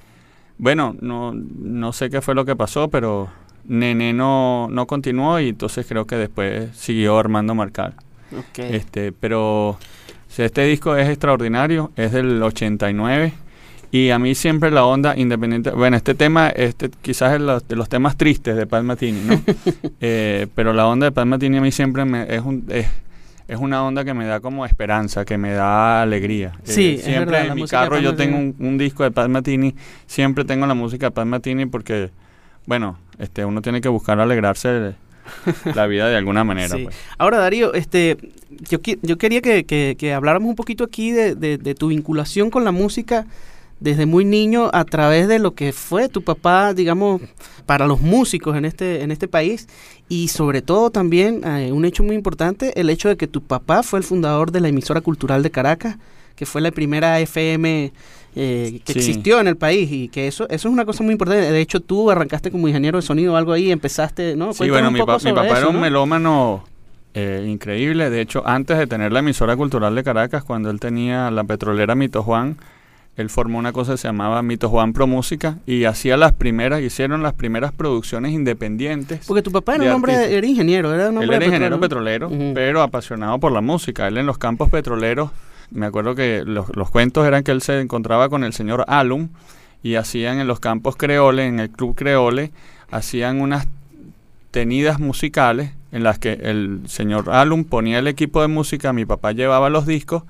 bueno, 0.57 0.95
no, 1.01 1.33
no 1.33 1.93
sé 1.93 2.09
qué 2.09 2.21
fue 2.21 2.35
lo 2.35 2.45
que 2.45 2.55
pasó, 2.55 2.89
pero 2.89 3.29
Nené 3.65 4.13
no, 4.13 4.67
no 4.69 4.85
continuó 4.87 5.39
y 5.39 5.49
entonces 5.49 5.85
creo 5.87 6.05
que 6.05 6.15
después 6.15 6.75
siguió 6.75 7.17
Armando 7.17 7.55
Marcal. 7.55 7.93
Este, 8.75 9.11
pero 9.11 9.77
este 10.37 10.65
disco 10.65 10.95
es 10.95 11.07
extraordinario, 11.09 11.91
es 11.95 12.11
del 12.11 12.41
89 12.43 13.33
y 13.91 14.09
a 14.09 14.19
mí 14.19 14.35
siempre 14.35 14.71
la 14.71 14.83
onda 14.85 15.15
independiente, 15.17 15.69
bueno, 15.71 15.95
este 15.95 16.15
tema, 16.15 16.49
este 16.49 16.89
quizás 17.01 17.33
es 17.35 17.41
los- 17.41 17.65
de 17.67 17.75
los 17.77 17.87
temas 17.87 18.17
tristes 18.17 18.55
de 18.57 18.65
Pat 18.67 18.83
Matini, 18.83 19.21
¿no? 19.21 19.41
Eh, 20.01 20.47
pero 20.55 20.73
la 20.73 20.87
onda 20.87 21.05
de 21.05 21.11
Pat 21.11 21.25
Matini 21.25 21.57
a 21.57 21.61
mí 21.61 21.71
siempre 21.71 22.03
me, 22.05 22.23
es 22.35 22.41
un 22.41 22.65
es, 22.69 22.87
es 23.47 23.59
una 23.59 23.83
onda 23.83 24.03
que 24.03 24.13
me 24.13 24.25
da 24.25 24.39
como 24.39 24.65
esperanza, 24.65 25.23
que 25.25 25.37
me 25.37 25.51
da 25.53 26.01
alegría. 26.01 26.53
Eh, 26.59 26.61
Sí, 26.63 26.95
es 26.99 27.03
siempre 27.05 27.37
verdad, 27.37 27.47
en 27.51 27.55
mi 27.55 27.67
carro 27.67 27.99
yo 27.99 28.15
tengo 28.15 28.37
un, 28.37 28.55
un 28.59 28.77
disco 28.77 29.03
de 29.03 29.11
Pat 29.11 29.29
Matini, 29.29 29.75
siempre 30.07 30.45
tengo 30.45 30.65
la 30.65 30.73
música 30.73 31.07
de 31.07 31.11
Pat 31.11 31.25
Matini 31.27 31.65
porque 31.65 32.09
bueno, 32.65 32.97
este 33.19 33.45
uno 33.45 33.61
tiene 33.61 33.81
que 33.81 33.89
buscar 33.89 34.19
alegrarse 34.19 34.67
de 34.69 34.95
la 35.75 35.85
vida 35.87 36.07
de 36.09 36.17
alguna 36.17 36.43
manera, 36.43 36.75
Sí. 36.75 36.83
pues. 36.85 36.95
Ahora, 37.17 37.37
Darío, 37.37 37.73
este, 37.73 38.17
yo, 38.69 38.79
yo 39.03 39.17
quería 39.17 39.41
que, 39.41 39.63
que- 39.65 39.95
que 39.97 40.13
habláramos 40.13 40.49
un 40.49 40.55
poquito 40.55 40.83
aquí 40.83 41.11
de, 41.11 41.35
de- 41.35 41.57
de 41.59 41.75
tu 41.75 41.87
vinculación 41.89 42.49
con 42.49 42.63
la 42.63 42.71
música 42.71 43.25
desde 43.79 44.05
muy 44.05 44.25
niño 44.25 44.69
a 44.73 44.85
través 44.85 45.27
de 45.27 45.39
lo 45.39 45.53
que 45.53 45.73
fue 45.73 46.07
tu 46.09 46.21
papá, 46.23 46.73
digamos, 46.73 47.21
para 47.65 47.87
los 47.87 47.99
músicos 48.01 48.55
en 48.55 48.65
este, 48.65 49.01
en 49.03 49.11
este 49.11 49.27
país 49.27 49.67
y 50.07 50.27
sobre 50.29 50.61
todo 50.61 50.89
también 50.91 51.41
eh, 51.45 51.71
un 51.71 51.83
hecho 51.85 52.03
muy 52.03 52.15
importante, 52.15 52.79
el 52.79 52.89
hecho 52.89 53.09
de 53.09 53.17
que 53.17 53.27
tu 53.27 53.41
papá 53.41 53.83
fue 53.83 53.99
el 53.99 54.05
fundador 54.05 54.51
de 54.51 54.61
la 54.61 54.69
emisora 54.69 55.01
cultural 55.01 55.43
de 55.43 55.51
Caracas, 55.51 55.97
que 56.35 56.45
fue 56.45 56.61
la 56.61 56.71
primera 56.71 57.19
FM 57.19 57.91
eh, 58.37 58.81
que 58.83 58.93
Sí. 58.93 58.99
existió 58.99 59.39
en 59.39 59.47
el 59.47 59.55
país 59.55 59.89
y 59.91 60.09
que 60.09 60.27
eso, 60.27 60.43
eso 60.49 60.67
es 60.67 60.73
una 60.73 60.83
cosa 60.85 61.03
muy 61.03 61.13
importante. 61.13 61.49
De 61.51 61.61
hecho, 61.61 61.79
tú 61.79 62.11
arrancaste 62.11 62.51
como 62.51 62.67
ingeniero 62.67 62.97
de 62.97 63.01
sonido 63.01 63.33
o 63.33 63.35
algo 63.37 63.53
ahí, 63.53 63.71
empezaste, 63.71 64.35
¿no? 64.35 64.51
Sí, 64.53 64.69
bueno, 64.69 64.91
mi, 64.91 64.99
pa- 64.99 65.17
mi 65.23 65.31
papá 65.31 65.47
eso, 65.47 65.57
era 65.57 65.67
un 65.69 65.75
¿no? 65.75 65.81
melómano 65.81 66.65
eh, 67.13 67.45
increíble. 67.49 68.09
De 68.09 68.19
hecho, 68.19 68.43
antes 68.45 68.77
de 68.77 68.87
tener 68.87 69.13
la 69.13 69.19
emisora 69.19 69.55
cultural 69.55 69.95
de 69.95 70.03
Caracas, 70.03 70.43
cuando 70.43 70.69
él 70.69 70.81
tenía 70.81 71.31
la 71.31 71.45
petrolera 71.45 71.95
Mito 71.95 72.23
Juan, 72.23 72.57
él 73.17 73.29
formó 73.29 73.59
una 73.59 73.71
cosa 73.71 73.93
que 73.93 73.97
se 73.97 74.07
llamaba 74.07 74.41
Mito 74.41 74.69
Juan 74.69 74.91
Pro 74.91 75.07
Música 75.07 75.57
y 75.65 75.85
hacía 75.85 76.17
las 76.17 76.33
primeras, 76.33 76.81
hicieron 76.81 77.23
las 77.23 77.33
primeras 77.33 77.71
producciones 77.71 78.33
independientes. 78.33 79.25
Porque 79.25 79.41
tu 79.41 79.51
papá 79.51 79.75
era 79.75 79.85
un 79.85 79.91
hombre, 79.91 80.35
era 80.35 80.45
ingeniero, 80.45 80.93
era 80.93 81.09
un 81.09 81.17
Él 81.17 81.23
hombre 81.23 81.37
era 81.37 81.39
de 81.39 81.45
ingeniero 81.45 81.79
petrolero, 81.79 82.29
pero 82.53 82.81
apasionado 82.81 83.39
por 83.39 83.53
la 83.53 83.61
música. 83.61 84.07
Él 84.07 84.17
en 84.17 84.25
los 84.25 84.37
campos 84.37 84.69
petroleros, 84.69 85.31
me 85.71 85.85
acuerdo 85.85 86.13
que 86.13 86.43
los, 86.45 86.75
los 86.75 86.91
cuentos 86.91 87.25
eran 87.25 87.43
que 87.43 87.51
él 87.51 87.61
se 87.61 87.79
encontraba 87.79 88.27
con 88.27 88.43
el 88.43 88.51
señor 88.51 88.83
Alum 88.87 89.29
y 89.81 89.95
hacían 89.95 90.39
en 90.39 90.47
los 90.47 90.59
campos 90.59 90.97
creole, 90.97 91.45
en 91.45 91.59
el 91.59 91.69
club 91.69 91.95
creole, 91.95 92.51
hacían 92.91 93.39
unas 93.39 93.67
tenidas 94.51 94.99
musicales 94.99 95.71
en 95.93 96.03
las 96.03 96.19
que 96.19 96.33
el 96.33 96.81
señor 96.87 97.29
Alum 97.29 97.63
ponía 97.63 97.99
el 97.99 98.07
equipo 98.07 98.41
de 98.41 98.49
música, 98.49 98.91
mi 98.91 99.05
papá 99.05 99.31
llevaba 99.31 99.69
los 99.69 99.85
discos, 99.85 100.23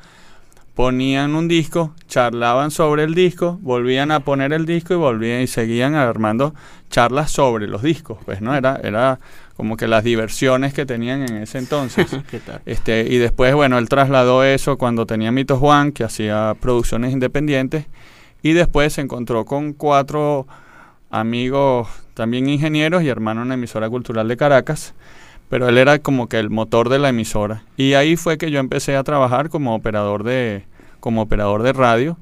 ponían 0.76 1.36
un 1.36 1.48
disco, 1.48 1.96
charlaban 2.08 2.70
sobre 2.70 3.04
el 3.04 3.16
disco, 3.16 3.58
volvían 3.62 4.12
a 4.12 4.20
poner 4.20 4.52
el 4.54 4.66
disco 4.66 4.94
y 4.94 4.98
volvían 4.98 5.42
y 5.42 5.48
seguían 5.48 5.96
armando 5.96 6.54
charlas 6.90 7.32
sobre 7.32 7.68
los 7.68 7.82
discos, 7.82 8.20
pues 8.26 8.42
no 8.42 8.54
era 8.54 8.80
era 8.84 9.20
como 9.56 9.78
que 9.78 9.88
las 9.88 10.04
diversiones 10.04 10.74
que 10.74 10.86
tenían 10.86 11.22
en 11.22 11.38
ese 11.38 11.60
entonces. 11.60 12.08
¿Qué 12.30 12.40
tal? 12.40 12.62
Este, 12.66 13.08
y 13.10 13.18
después, 13.18 13.56
bueno, 13.56 13.78
él 13.78 13.88
trasladó 13.88 14.44
eso 14.44 14.78
cuando 14.78 15.06
tenía 15.06 15.32
Mito 15.32 15.58
Juan, 15.58 15.94
que 15.94 16.04
hacía 16.04 16.56
producciones 16.60 17.14
independientes, 17.14 17.86
y 18.44 18.52
después 18.52 18.94
se 18.94 19.02
encontró 19.02 19.46
con 19.46 19.72
cuatro 19.72 20.46
amigos 21.10 21.88
también 22.14 22.50
ingenieros 22.50 23.02
y 23.04 23.08
hermano 23.08 23.44
en 23.44 23.50
la 23.50 23.54
emisora 23.54 23.90
cultural 23.90 24.28
de 24.28 24.36
Caracas, 24.36 24.94
pero 25.50 25.70
él 25.70 25.78
era 25.78 26.00
como 26.00 26.28
que 26.28 26.40
el 26.40 26.50
motor 26.50 26.90
de 26.90 27.00
la 27.00 27.10
emisora. 27.10 27.64
Y 27.78 27.94
ahí 27.94 28.16
fue 28.16 28.38
que 28.38 28.52
yo 28.52 28.60
empecé 28.60 28.96
a 28.96 29.04
trabajar 29.04 29.50
como 29.50 29.76
operador 29.76 30.24
de, 30.24 30.64
como 31.00 31.22
operador 31.22 31.64
de 31.64 31.74
radio. 31.74 32.18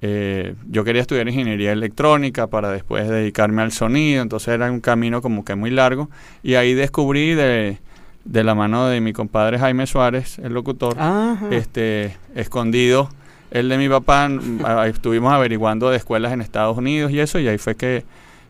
Eh, 0.00 0.54
yo 0.68 0.84
quería 0.84 1.02
estudiar 1.02 1.28
ingeniería 1.28 1.72
electrónica 1.72 2.46
para 2.46 2.70
después 2.70 3.08
dedicarme 3.08 3.62
al 3.62 3.72
sonido, 3.72 4.22
entonces 4.22 4.48
era 4.54 4.70
un 4.70 4.80
camino 4.80 5.20
como 5.22 5.44
que 5.44 5.54
muy 5.56 5.70
largo. 5.70 6.08
Y 6.42 6.54
ahí 6.54 6.74
descubrí 6.74 7.34
de, 7.34 7.78
de 8.24 8.44
la 8.44 8.54
mano 8.54 8.86
de 8.86 9.00
mi 9.00 9.12
compadre 9.12 9.58
Jaime 9.58 9.86
Suárez, 9.88 10.38
el 10.38 10.52
locutor, 10.52 10.94
Ajá. 10.98 11.48
este 11.50 12.16
escondido 12.34 13.08
el 13.50 13.70
de 13.70 13.78
mi 13.78 13.88
papá 13.88 14.28
a- 14.64 14.86
estuvimos 14.88 15.32
averiguando 15.32 15.88
de 15.88 15.96
escuelas 15.96 16.32
en 16.34 16.42
Estados 16.42 16.76
Unidos 16.76 17.10
y 17.12 17.18
eso 17.18 17.38
y 17.38 17.48
ahí 17.48 17.56
fue 17.56 17.76
que 17.76 18.04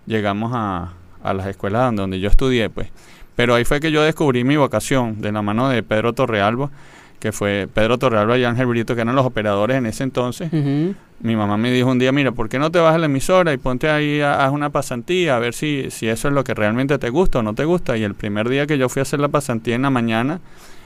llegamos 0.06 0.50
a, 0.52 0.92
a 1.22 1.34
las 1.34 1.46
escuelas 1.46 1.94
donde 1.94 2.18
yo 2.18 2.28
estudié 2.28 2.68
pues 2.68 2.88
pero 3.38 3.54
ahí 3.54 3.64
fue 3.64 3.78
que 3.78 3.92
yo 3.92 4.02
descubrí 4.02 4.42
mi 4.42 4.56
vocación 4.56 5.20
de 5.20 5.30
la 5.30 5.42
mano 5.42 5.68
de 5.68 5.84
Pedro 5.84 6.12
Torrealba 6.12 6.70
que 7.20 7.30
fue 7.32 7.68
Pedro 7.72 7.98
Torralba 7.98 8.36
y 8.38 8.44
Ángel 8.44 8.66
Brito, 8.66 8.94
que 8.94 9.00
eran 9.02 9.14
los 9.16 9.26
operadores 9.26 9.76
en 9.76 9.86
ese 9.86 10.02
entonces. 10.04 10.52
Mi 11.20 11.34
mamá 11.34 11.56
me 11.56 11.72
dijo 11.72 11.88
un 11.90 11.98
día, 11.98 12.12
mira, 12.12 12.30
¿por 12.30 12.48
qué 12.48 12.60
no 12.60 12.70
te 12.70 12.78
vas 12.78 12.94
a 12.94 12.98
la 12.98 13.06
emisora 13.06 13.52
y 13.52 13.56
ponte 13.56 13.88
ahí, 13.90 14.20
a- 14.20 14.44
haz 14.44 14.52
una 14.52 14.70
pasantía, 14.70 15.34
a 15.34 15.40
ver 15.40 15.52
si, 15.52 15.86
si 15.90 16.06
eso 16.08 16.28
es 16.28 16.34
lo 16.34 16.44
que 16.44 16.54
realmente 16.54 16.96
te 16.98 17.10
gusta 17.10 17.40
o 17.40 17.42
no 17.42 17.54
te 17.56 17.64
gusta? 17.64 17.96
Y 17.96 18.04
el 18.04 18.14
primer 18.14 18.48
día 18.48 18.68
que 18.68 18.78
yo 18.78 18.88
fui 18.88 19.00
a 19.00 19.02
hacer 19.02 19.18
la 19.18 19.26
pasantía 19.26 19.74
en 19.74 19.82
la 19.82 19.90
mañana, 19.90 20.38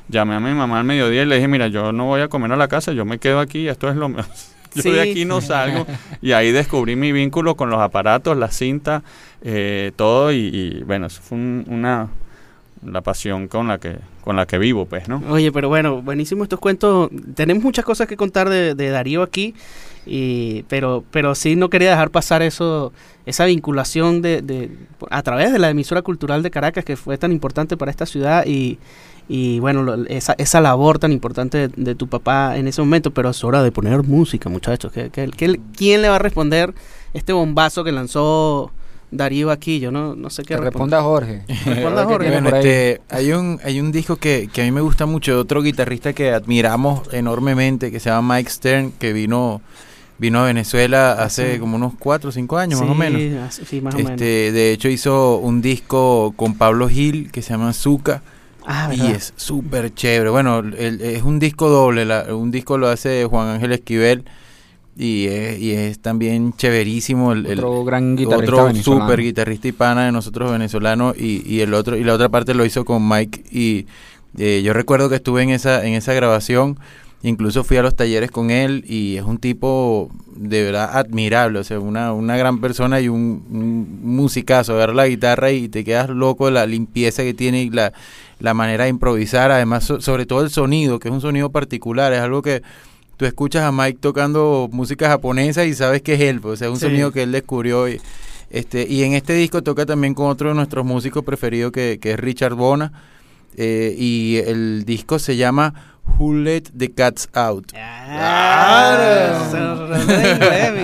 llamé 0.09 0.35
a 0.35 0.41
mi 0.41 0.55
mamá 0.55 0.79
al 0.81 0.85
mediodía 0.87 1.23
y 1.23 1.27
le 1.27 1.35
dije, 1.37 1.49
mira, 1.49 1.67
yo 1.69 1.93
no 1.93 2.07
voy 2.07 2.23
a 2.23 2.29
comer 2.29 2.51
a 2.53 2.57
la 2.57 2.69
casa, 2.69 2.93
yo 2.93 3.05
me 3.05 3.19
quedo 3.19 3.39
aquí, 3.39 3.69
esto 3.69 3.91
es 3.91 3.97
lo 3.97 4.09
mío. 4.09 4.25
Yo 4.75 4.81
Sí. 4.81 4.91
de 4.91 5.03
aquí 5.03 5.27
no 5.27 5.43
salgo. 5.43 5.87
Y 6.23 6.33
ahí 6.33 6.51
descubrí 6.51 6.97
mi 6.97 7.13
vínculo 7.13 7.57
con 7.57 7.69
los 7.69 7.79
aparatos, 7.79 8.39
la 8.39 8.51
cinta, 8.51 9.03
eh, 9.43 9.93
todo. 9.97 10.33
Y, 10.33 10.37
y, 10.47 10.83
bueno, 10.85 11.09
eso 11.09 11.21
fue 11.21 11.37
un- 11.37 11.67
una 11.69 12.09
la 12.85 13.01
pasión 13.01 13.49
con 13.49 13.69
la 13.69 13.79
que 13.79 13.97
con 14.23 14.37
la 14.37 14.47
que 14.47 14.59
vivo, 14.59 14.87
pues, 14.87 15.09
¿no? 15.09 15.23
Oye, 15.31 15.51
pero 15.53 15.69
bueno, 15.69 16.01
buenísimo 16.03 16.43
estos 16.45 16.61
cuentos. 16.61 17.11
Tenemos 17.35 17.63
muchas 17.65 17.85
cosas 17.85 18.07
que 18.07 18.17
contar 18.17 18.49
de, 18.49 18.75
de 18.77 18.91
Darío 18.91 19.23
aquí, 19.23 19.55
y, 20.07 20.63
pero, 20.69 21.05
pero 21.11 21.35
sí 21.35 21.57
no 21.57 21.71
quería 21.71 21.91
dejar 21.91 22.11
pasar 22.11 22.43
eso, 22.43 22.93
esa 23.27 23.45
vinculación 23.47 24.23
de, 24.23 24.43
de- 24.43 24.71
a 25.11 25.23
través 25.23 25.53
de 25.53 25.59
la 25.59 25.71
emisora 25.71 26.03
cultural 26.03 26.43
de 26.43 26.51
Caracas 26.51 26.85
que 26.85 26.97
fue 26.97 27.19
tan 27.19 27.33
importante 27.33 27.77
para 27.77 27.91
esta 27.91 28.07
ciudad 28.07 28.45
y, 28.47 28.79
y 29.29 29.59
bueno, 29.61 29.83
lo- 29.83 30.07
esa, 30.07 30.35
esa 30.39 30.61
labor 30.61 30.99
tan 31.01 31.11
importante 31.13 31.69
de, 31.69 31.69
de 31.77 31.95
tu 31.95 32.07
papá 32.09 32.57
en 32.57 32.69
ese 32.69 32.81
momento, 32.83 33.11
pero 33.13 33.31
es 33.31 33.43
hora 33.45 33.63
de 33.63 33.73
poner 33.73 34.03
música, 34.05 34.49
muchachos. 34.49 34.93
¿Qué, 34.93 35.11
qué- 35.11 35.31
qué- 35.37 35.61
quién 35.77 36.03
le 36.03 36.09
va 36.09 36.17
a 36.17 36.21
responder 36.21 36.75
este 37.15 37.33
bombazo 37.33 37.83
que 37.85 37.93
lanzó 37.93 38.71
Darío 39.13 39.51
aquí? 39.51 39.79
Yo 39.79 39.93
no, 39.93 40.17
no 40.17 40.31
sé 40.31 40.43
qué 40.43 40.57
responda 40.57 41.03
Jorge. 41.03 41.43
Responda 41.67 42.05
Jorge. 42.05 42.31
Bueno, 42.31 42.49
este, 42.57 43.01
hay 43.11 43.31
un 43.33 43.61
hay 43.63 43.79
un 43.79 43.93
disco 43.93 44.17
que, 44.17 44.49
que 44.53 44.63
a 44.63 44.65
mí 44.65 44.73
me 44.73 44.81
gusta 44.81 45.07
mucho 45.07 45.33
de 45.33 45.39
otro 45.39 45.63
guitarrista 45.63 46.13
que 46.15 46.31
admiramos 46.33 47.03
enormemente 47.13 47.91
que 47.93 48.01
se 48.01 48.09
llama 48.11 48.37
Mike 48.37 48.51
Stern 48.51 48.93
que 48.93 49.13
vino 49.13 49.61
vino 50.19 50.41
a 50.41 50.45
Venezuela 50.45 51.13
hace 51.13 51.55
Sí. 51.55 51.59
como 51.61 51.77
unos 51.77 51.93
4 51.99 52.31
o 52.31 52.33
5 52.33 52.57
años 52.59 52.81
más 52.81 52.89
o 52.91 52.95
menos. 52.95 53.21
sí, 53.55 53.81
más 53.83 53.95
o 53.95 53.99
Este, 53.99 54.09
menos. 54.09 54.21
de 54.55 54.73
hecho 54.73 54.89
hizo 54.89 55.37
un 55.39 55.61
disco 55.63 56.33
con 56.37 56.55
Pablo 56.55 56.89
Gil 56.89 57.31
que 57.33 57.43
se 57.43 57.51
llama 57.51 57.73
Zuka 57.73 58.23
Ah, 58.65 58.91
y 58.95 58.99
¿verdad? 59.01 59.17
es 59.17 59.33
súper 59.37 59.93
chévere. 59.93 60.31
Bueno, 60.31 60.61
el- 60.61 61.01
es 61.01 61.23
un 61.25 61.41
disco 61.41 61.69
doble, 61.69 62.05
la- 62.05 62.33
un 62.35 62.53
disco 62.53 62.79
lo 62.79 62.87
hace 62.89 63.25
Juan 63.25 63.49
Ángel 63.49 63.73
Esquivel 63.73 64.25
y 64.97 65.27
es, 65.27 65.59
y 65.59 65.73
es 65.73 65.99
también 66.01 66.53
chéverísimo 66.57 67.33
el, 67.33 67.47
el- 67.47 67.59
Otro 67.61 67.85
gran 67.85 68.15
guitarrista 68.17 68.53
otro 68.55 68.67
venezolano. 68.67 69.05
super 69.07 69.21
guitarrista 69.23 69.69
y 69.69 69.73
pana 69.73 70.05
de 70.07 70.13
nosotros 70.13 70.51
venezolanos 70.53 71.17
y, 71.19 71.43
y 71.47 71.61
el 71.61 71.73
otro 71.75 71.97
y 71.97 72.05
la 72.05 72.15
otra 72.15 72.29
parte 72.29 72.55
lo 72.55 72.65
hizo 72.67 72.85
con 72.85 73.09
Mike 73.09 73.45
y 73.51 73.87
eh, 74.39 74.63
yo 74.65 74.73
recuerdo 74.73 75.09
que 75.09 75.17
estuve 75.17 75.43
en 75.43 75.51
esa 75.51 75.85
en 75.87 75.95
esa 75.95 76.13
grabación 76.13 76.79
incluso 77.25 77.63
fui 77.65 77.77
a 77.77 77.83
los 77.83 77.95
talleres 77.95 78.31
con 78.33 78.51
él 78.51 78.85
y 78.87 79.17
es 79.17 79.23
un 79.23 79.39
tipo 79.39 80.11
de 80.35 80.65
verdad 80.65 80.91
admirable 80.99 81.61
o 81.61 81.65
sea 81.65 81.79
una, 81.79 82.13
una 82.13 82.37
gran 82.37 82.61
persona 82.61 83.01
y 83.01 83.09
un, 83.09 83.45
un 83.51 84.01
musicazo 84.03 84.75
agarra 84.75 84.93
la 84.95 85.07
guitarra 85.07 85.53
y 85.53 85.69
te 85.69 85.85
quedas 85.85 86.11
loco 86.11 86.47
de 86.47 86.53
la 86.53 86.67
limpieza 86.67 87.23
que 87.23 87.33
tiene 87.33 87.63
y 87.63 87.71
la, 87.71 87.93
la 88.41 88.55
manera 88.55 88.85
de 88.85 88.91
improvisar 88.91 89.53
además 89.53 89.85
so- 89.85 90.01
sobre 90.01 90.27
todo 90.27 90.43
el 90.43 90.51
sonido 90.51 90.99
que 90.99 91.09
es 91.09 91.15
un 91.15 91.21
sonido 91.21 91.51
particular 91.51 92.13
es 92.13 92.19
algo 92.21 92.43
que 92.43 92.63
tú 93.23 93.27
escuchas 93.27 93.63
a 93.63 93.71
Mike 93.71 93.99
tocando 94.01 94.69
música 94.73 95.09
japonesa 95.09 95.65
y 95.65 95.75
sabes 95.75 96.03
que 96.03 96.15
es 96.15 96.21
él, 96.23 96.41
pues, 96.41 96.55
o 96.55 96.57
sea, 96.57 96.67
es 96.67 96.73
un 96.73 96.81
Sí. 96.81 96.87
sonido 96.87 97.13
que 97.13 97.23
él 97.23 97.31
descubrió. 97.31 97.89
Y, 97.89 98.01
este, 98.51 98.85
y 98.89 99.05
en 99.05 99.13
este 99.15 99.33
disco 99.35 99.63
toca 99.63 99.87
también 99.87 100.15
con 100.15 100.27
otro 100.27 100.49
de 100.49 100.57
nuestros 100.57 100.85
músicos 100.85 101.23
preferidos 101.23 101.71
que, 101.71 102.01
que 102.03 102.13
es 102.15 102.19
Richard 102.19 102.55
Bona. 102.55 102.93
eh, 103.57 103.95
y 103.97 104.39
el 104.45 104.83
disco 104.87 105.21
se 105.21 105.37
llama 105.37 105.73
Who 106.19 106.35
Let 106.35 106.63
the 106.77 106.91
Cats 106.91 107.29
Out. 107.35 107.71
Claro, 107.73 109.39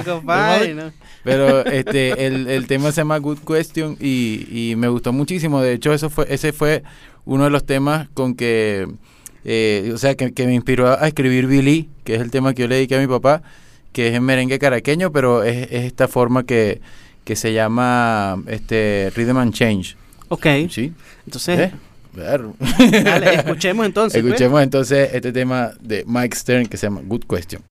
compadre, 0.04 0.74
¿no? 0.76 0.92
Pero 1.24 1.64
este 1.66 2.26
el, 2.26 2.46
el 2.48 2.66
tema 2.66 2.92
se 2.92 3.00
llama 3.00 3.18
Good 3.18 3.38
Question 3.46 3.96
y, 4.00 4.46
y 4.50 4.76
me 4.76 4.88
gustó 4.88 5.12
muchísimo. 5.12 5.60
De 5.60 5.72
hecho, 5.72 5.92
eso 5.92 6.10
fue 6.10 6.26
ese 6.32 6.52
fue 6.52 6.82
uno 7.24 7.44
de 7.44 7.50
los 7.50 7.64
temas 7.66 8.08
con 8.14 8.34
que 8.34 8.86
eh, 9.44 9.90
o 9.94 9.98
sea 9.98 10.14
que, 10.14 10.32
que 10.32 10.46
me 10.46 10.54
inspiró 10.54 10.88
a 10.88 11.06
escribir 11.08 11.46
Billy, 11.46 11.88
que 12.08 12.14
es 12.14 12.22
el 12.22 12.30
tema 12.30 12.54
que 12.54 12.62
yo 12.62 12.68
le 12.68 12.76
dediqué 12.76 12.96
a 12.96 13.00
mi 13.00 13.06
papá, 13.06 13.42
que 13.92 14.08
es 14.08 14.14
en 14.14 14.22
merengue 14.22 14.58
caraqueño, 14.58 15.12
pero 15.12 15.42
es, 15.42 15.70
es 15.70 15.84
esta 15.84 16.08
forma 16.08 16.42
que, 16.44 16.80
que 17.22 17.36
se 17.36 17.52
llama 17.52 18.42
este 18.46 19.12
Rhythm 19.14 19.36
and 19.36 19.52
Change. 19.52 19.94
Ok, 20.30 20.46
¿Sí? 20.70 20.94
entonces, 21.26 21.60
¿Eh? 21.60 21.72
Claro. 22.14 22.54
dale, 23.04 23.34
escuchemos 23.34 23.84
entonces. 23.84 24.22
pues. 24.22 24.32
Escuchemos 24.32 24.62
entonces 24.62 25.10
este 25.12 25.32
tema 25.32 25.72
de 25.82 26.02
Mike 26.06 26.34
Stern 26.34 26.66
que 26.66 26.78
se 26.78 26.86
llama 26.86 27.02
Good 27.04 27.24
Question. 27.28 27.62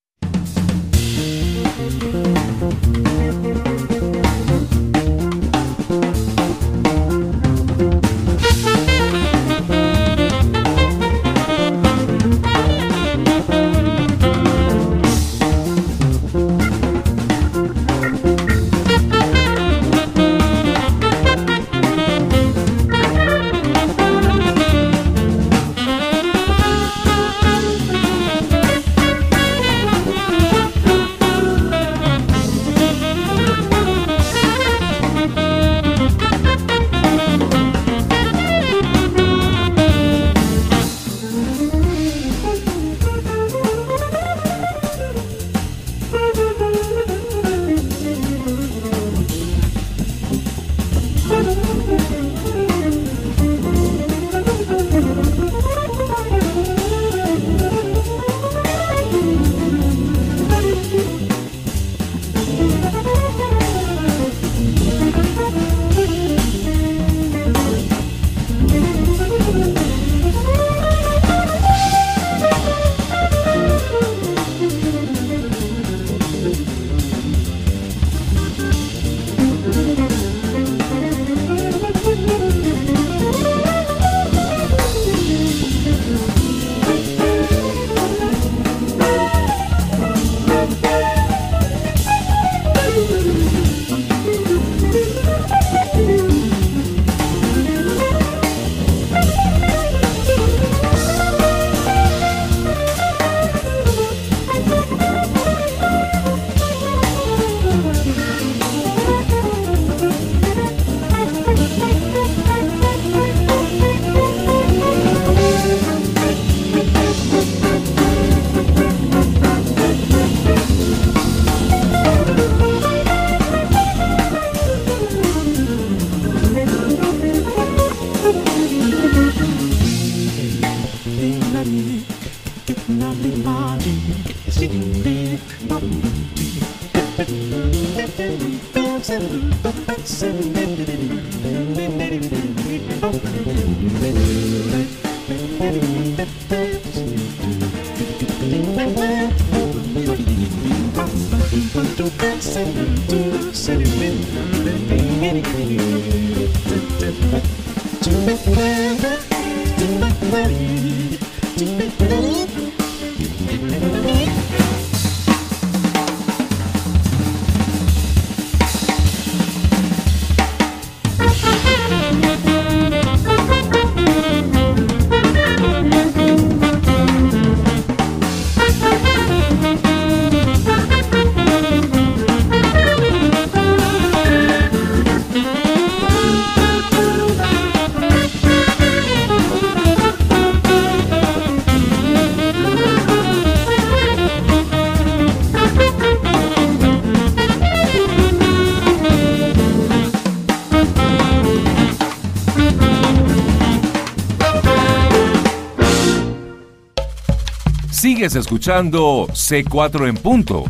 Sigues 208.17 208.35
escuchando 208.35 209.27
C4 209.27 210.09
en 210.09 210.15
punto. 210.15 210.63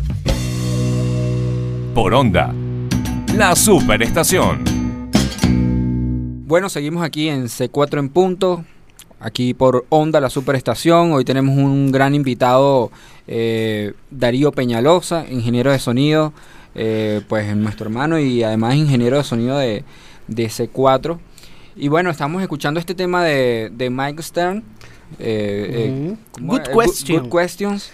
Por 1.94 2.12
onda. 2.12 2.54
La 3.34 3.56
superestación. 3.56 4.64
Bueno, 6.46 6.68
seguimos 6.68 7.02
aquí 7.02 7.30
en 7.30 7.44
C4 7.44 8.00
en 8.00 8.10
punto, 8.10 8.66
aquí 9.18 9.54
por 9.54 9.86
Onda, 9.88 10.20
la 10.20 10.28
superestación. 10.28 11.12
Hoy 11.12 11.24
tenemos 11.24 11.56
un 11.56 11.90
gran 11.90 12.14
invitado, 12.14 12.90
eh, 13.26 13.94
Darío 14.10 14.52
Peñalosa, 14.52 15.24
ingeniero 15.30 15.72
de 15.72 15.78
sonido, 15.78 16.34
eh, 16.74 17.22
pues 17.30 17.56
nuestro 17.56 17.86
hermano 17.86 18.18
y 18.18 18.42
además 18.42 18.74
ingeniero 18.74 19.16
de 19.16 19.24
sonido 19.24 19.56
de, 19.56 19.84
de 20.26 20.48
C4. 20.48 21.18
Y 21.76 21.88
bueno, 21.88 22.10
estamos 22.10 22.42
escuchando 22.42 22.78
este 22.78 22.94
tema 22.94 23.24
de, 23.24 23.70
de 23.72 23.88
Mike 23.88 24.22
Stern. 24.22 24.64
Eh, 25.18 25.70
eh, 25.70 26.06
Ujú. 26.06 26.18
¿cómo 26.32 26.52
Good? 26.52 26.62
Good- 26.62 26.74
question. 26.74 27.22
Good 27.24 27.32
questions. 27.38 27.90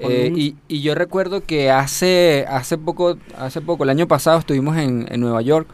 Eh, 0.00 0.54
y 0.68 0.80
yo 0.80 0.94
recuerdo 0.96 1.42
que 1.44 1.70
hace 1.70 2.44
hace 2.48 2.76
poco 2.76 3.16
hace 3.38 3.60
poco 3.60 3.84
el 3.84 3.90
año 3.90 4.08
pasado 4.08 4.40
estuvimos 4.40 4.76
en, 4.76 5.06
en 5.08 5.20
Nueva 5.20 5.40
York 5.40 5.68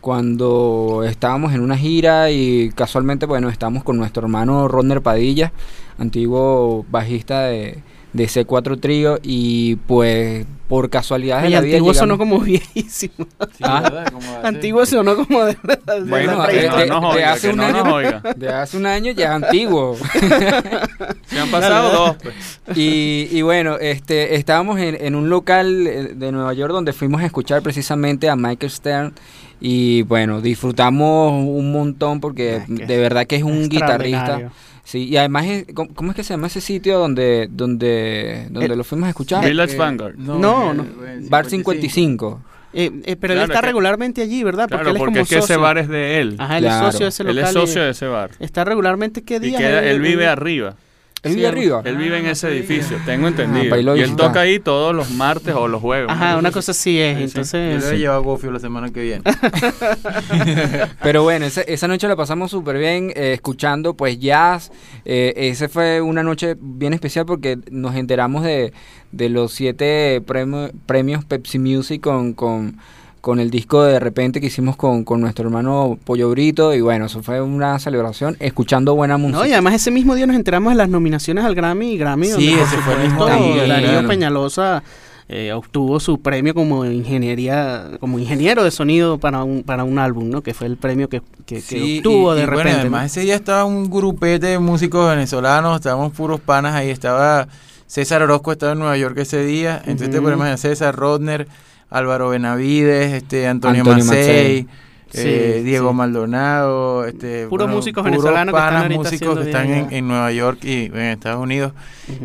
cuando 0.00 1.04
estábamos 1.06 1.54
en 1.54 1.60
una 1.60 1.78
gira 1.78 2.30
y 2.32 2.70
casualmente 2.74 3.24
bueno 3.24 3.48
estábamos 3.48 3.84
con 3.84 3.96
nuestro 3.96 4.22
hermano 4.24 4.66
Rodner 4.66 5.00
Padilla 5.00 5.52
antiguo 5.96 6.84
bajista 6.90 7.42
de, 7.42 7.78
de 8.12 8.26
C4 8.26 8.78
Trío 8.80 9.18
y 9.22 9.76
pues 9.86 10.44
por 10.68 10.88
casualidades 10.90 11.44
Oye, 11.46 11.50
de 11.50 11.56
la 11.56 11.60
vida 11.62 11.76
antiguo 11.76 11.94
sonó 11.94 12.18
como 12.18 12.38
viejísimo. 12.40 13.26
Ah. 13.62 14.04
Antiguo 14.42 14.84
sonó 14.86 15.14
como 15.16 15.44
de, 15.44 15.52
de 15.62 16.00
Bueno, 16.08 16.46
de- 16.46 16.86
no 16.88 17.10
hace 17.12 17.50
un 17.50 17.56
no 17.58 17.64
año. 17.96 18.22
de 18.36 18.48
hace 18.48 18.76
un 18.76 18.86
año 18.86 19.12
ya 19.12 19.34
antiguo 19.34 19.96
Se 21.26 21.38
han 21.40 21.50
pasado 21.50 21.92
dos, 21.92 22.16
pues. 22.22 22.60
Y, 22.76 23.28
y 23.30 23.42
bueno, 23.42 23.76
este, 23.78 24.34
estábamos 24.36 24.78
en, 24.80 24.96
en 25.00 25.14
un 25.14 25.28
local 25.30 25.86
eh, 25.86 26.10
de 26.14 26.32
Nueva 26.32 26.52
York 26.54 26.72
donde 26.72 26.92
fuimos 26.92 27.22
a 27.22 27.26
escuchar 27.26 27.62
precisamente 27.62 28.28
a 28.28 28.36
Michael 28.36 28.70
Stern 28.72 29.12
y 29.60 30.02
bueno, 30.02 30.40
disfrutamos 30.40 31.32
un 31.32 31.70
montón 31.72 32.20
porque 32.20 32.60
Ah, 32.62 32.66
que 32.66 32.86
de 32.86 32.98
verdad 32.98 33.26
que 33.26 33.36
es 33.36 33.42
un 33.42 33.68
guitarrista. 33.68 34.50
Sí, 34.84 35.04
y 35.08 35.16
además, 35.16 35.46
es- 35.46 35.66
¿cómo, 35.74 35.94
cómo 35.94 36.10
es 36.10 36.16
que 36.16 36.24
se 36.24 36.34
llama 36.34 36.48
ese 36.48 36.60
sitio 36.60 36.98
donde 36.98 37.48
donde 37.50 38.48
donde 38.50 38.66
El- 38.66 38.78
lo 38.78 38.84
fuimos 38.84 39.06
a 39.06 39.10
escuchar? 39.10 39.44
Village 39.44 39.76
Vanguard. 39.76 40.16
No, 40.16 40.38
no. 40.74 40.84
Bar 41.28 41.48
55. 41.48 42.42
Eh, 42.74 42.90
eh, 43.04 43.16
pero 43.16 43.34
él 43.34 43.38
Claro, 43.40 43.52
está 43.52 43.60
que- 43.60 43.66
regularmente 43.66 44.22
allí, 44.22 44.42
¿verdad? 44.42 44.66
Claro, 44.66 44.88
él 44.90 44.96
es 44.96 44.98
porque 44.98 45.12
como 45.12 45.22
es 45.22 45.28
que 45.28 45.34
ese 45.36 45.42
socio. 45.42 45.60
bar 45.60 45.76
es 45.78 45.88
de 45.88 46.20
él. 46.20 46.36
Ajá, 46.38 46.56
él 46.58 46.64
Claro. 46.64 46.86
es 46.88 46.92
socio 46.94 47.04
de 47.04 47.08
ese 47.10 47.22
Él 47.22 47.28
local. 47.36 47.44
es 47.44 47.50
y 47.50 47.52
socio 47.52 47.82
de 47.82 47.90
ese 47.90 48.06
bar. 48.06 48.30
Está 48.40 48.64
regularmente 48.64 49.22
qué 49.22 49.36
Y 49.36 49.40
día. 49.40 49.58
queda- 49.58 49.84
él 49.84 50.00
vive 50.00 50.26
arriba. 50.26 50.76
¿Él 51.24 51.30
Sí, 51.32 51.36
vive 51.36 51.48
arriba? 51.48 51.82
Él 51.84 51.96
vive 51.96 52.18
en 52.18 52.26
ese 52.26 52.48
edificio, 52.48 52.98
tengo 53.06 53.26
Ah, 53.26 53.30
entendido. 53.30 53.68
para 53.68 53.78
irlo 53.78 53.92
a 53.92 53.96
y 53.96 54.00
él 54.00 54.16
toca 54.16 54.40
ahí 54.40 54.58
todos 54.58 54.92
los 54.94 55.10
martes 55.12 55.54
o 55.54 55.68
los 55.68 55.80
jueves. 55.80 56.08
Ajá, 56.10 56.36
una 56.36 56.50
cosa 56.50 56.72
así 56.72 56.98
es. 56.98 57.16
Sí, 57.16 57.18
sí. 57.18 57.30
Entonces, 57.30 57.84
Yo 57.84 57.90
le 57.92 57.98
llevo 57.98 58.14
a 58.14 58.18
Gofio 58.18 58.50
la 58.50 58.58
semana 58.58 58.90
que 58.90 59.02
viene. 59.02 59.22
Pero 61.02 61.22
bueno, 61.22 61.46
esa, 61.46 61.60
esa 61.62 61.88
noche 61.88 62.08
la 62.08 62.16
pasamos 62.16 62.50
súper 62.50 62.78
bien 62.78 63.12
eh, 63.14 63.32
escuchando 63.34 63.94
pues 63.94 64.18
jazz. 64.18 64.72
Eh, 65.04 65.32
ese 65.36 65.68
fue 65.68 66.00
una 66.00 66.22
noche 66.22 66.56
bien 66.60 66.92
especial 66.92 67.26
porque 67.26 67.58
nos 67.70 67.94
enteramos 67.96 68.42
de, 68.44 68.72
de 69.12 69.28
los 69.28 69.52
siete 69.52 70.20
premio- 70.26 70.72
premios 70.86 71.24
Pepsi 71.24 71.58
Music 71.58 72.00
con, 72.02 72.32
con, 72.34 72.78
con 73.22 73.40
el 73.40 73.50
disco 73.50 73.82
de 73.84 73.98
repente 74.00 74.40
que 74.40 74.48
hicimos 74.48 74.76
con, 74.76 75.04
con 75.04 75.20
nuestro 75.22 75.46
hermano 75.46 75.96
Pollo 76.04 76.28
Brito. 76.28 76.74
Y 76.74 76.82
bueno, 76.82 77.06
eso 77.06 77.22
fue 77.22 77.40
una 77.40 77.78
celebración 77.78 78.36
escuchando 78.40 78.94
buena 78.94 79.16
música. 79.16 79.38
No, 79.38 79.46
y 79.46 79.52
además 79.52 79.74
ese 79.74 79.90
mismo 79.90 80.14
día 80.14 80.26
nos 80.26 80.36
enteramos 80.36 80.72
de 80.72 80.76
las 80.76 80.88
nominaciones 80.90 81.44
al 81.44 81.54
Grammy 81.54 81.92
y 81.92 81.96
Grammy. 81.98 82.26
Sí, 82.26 82.32
donde, 82.32 82.62
ese 82.62 82.76
fue 82.78 82.94
el 82.94 83.00
mismo 83.04 83.20
supuesto, 83.26 83.54
día, 83.64 83.66
Darío. 83.68 84.08
Peñalosa 84.08 84.82
eh, 85.28 85.52
obtuvo 85.52 85.98
su 86.00 86.20
premio 86.20 86.52
como 86.52 86.84
ingeniería, 86.84 87.92
como 88.00 88.18
ingeniero 88.18 88.64
de 88.64 88.70
sonido 88.72 89.18
para 89.18 89.44
un, 89.44 89.62
para 89.62 89.84
un 89.84 89.98
álbum, 89.98 90.28
¿no? 90.28 90.42
Que 90.42 90.52
fue 90.52 90.66
el 90.66 90.76
premio 90.76 91.08
que, 91.08 91.22
que, 91.46 91.58
obtuvo 91.58 92.34
y- 92.34 92.36
de 92.38 92.42
y 92.42 92.46
repente. 92.46 92.54
Bueno, 92.54 92.70
¿no? 92.72 92.80
además 92.80 93.06
ese 93.06 93.20
día 93.20 93.36
estaba 93.36 93.64
un 93.64 93.88
grupete 93.88 94.46
de 94.48 94.58
músicos 94.58 95.08
venezolanos, 95.08 95.76
estábamos 95.76 96.12
puros 96.12 96.40
panas 96.40 96.74
ahí, 96.74 96.90
estaba 96.90 97.46
César 97.86 98.20
Orozco, 98.22 98.50
estaba 98.52 98.72
en 98.72 98.80
Nueva 98.80 98.96
York 98.98 99.16
ese 99.18 99.44
día, 99.44 99.76
entonces 99.86 100.10
te 100.10 100.16
Ujú. 100.16 100.24
podemos 100.24 100.38
imaginar 100.40 100.58
César 100.58 100.96
Rodner, 100.96 101.46
Álvaro 101.92 102.30
Benavides, 102.30 103.12
este 103.12 103.46
Antonio, 103.46 103.82
Antonio 103.82 104.04
Macei, 104.04 104.66
eh, 105.14 105.56
Sí, 105.58 105.62
Diego 105.64 105.90
sí. 105.90 105.94
Maldonado, 105.94 107.04
este, 107.04 107.46
Puros 107.48 107.68
músicos 107.68 108.02
venezolanos 108.02 108.54
que 108.54 108.60
están 108.60 108.92
músicos 108.92 109.38
que 109.38 109.44
están 109.44 109.92
en, 109.92 110.08
Nueva 110.08 110.32
York 110.32 110.64
y 110.64 110.86
en 110.86 110.96
Estados 110.96 111.40
Unidos 111.42 111.72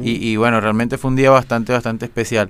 y, 0.01 0.25
y 0.25 0.37
bueno, 0.37 0.61
realmente 0.61 0.97
fue 0.97 1.09
un 1.09 1.17
día 1.17 1.29
bastante, 1.29 1.73
bastante 1.73 2.05
especial. 2.05 2.49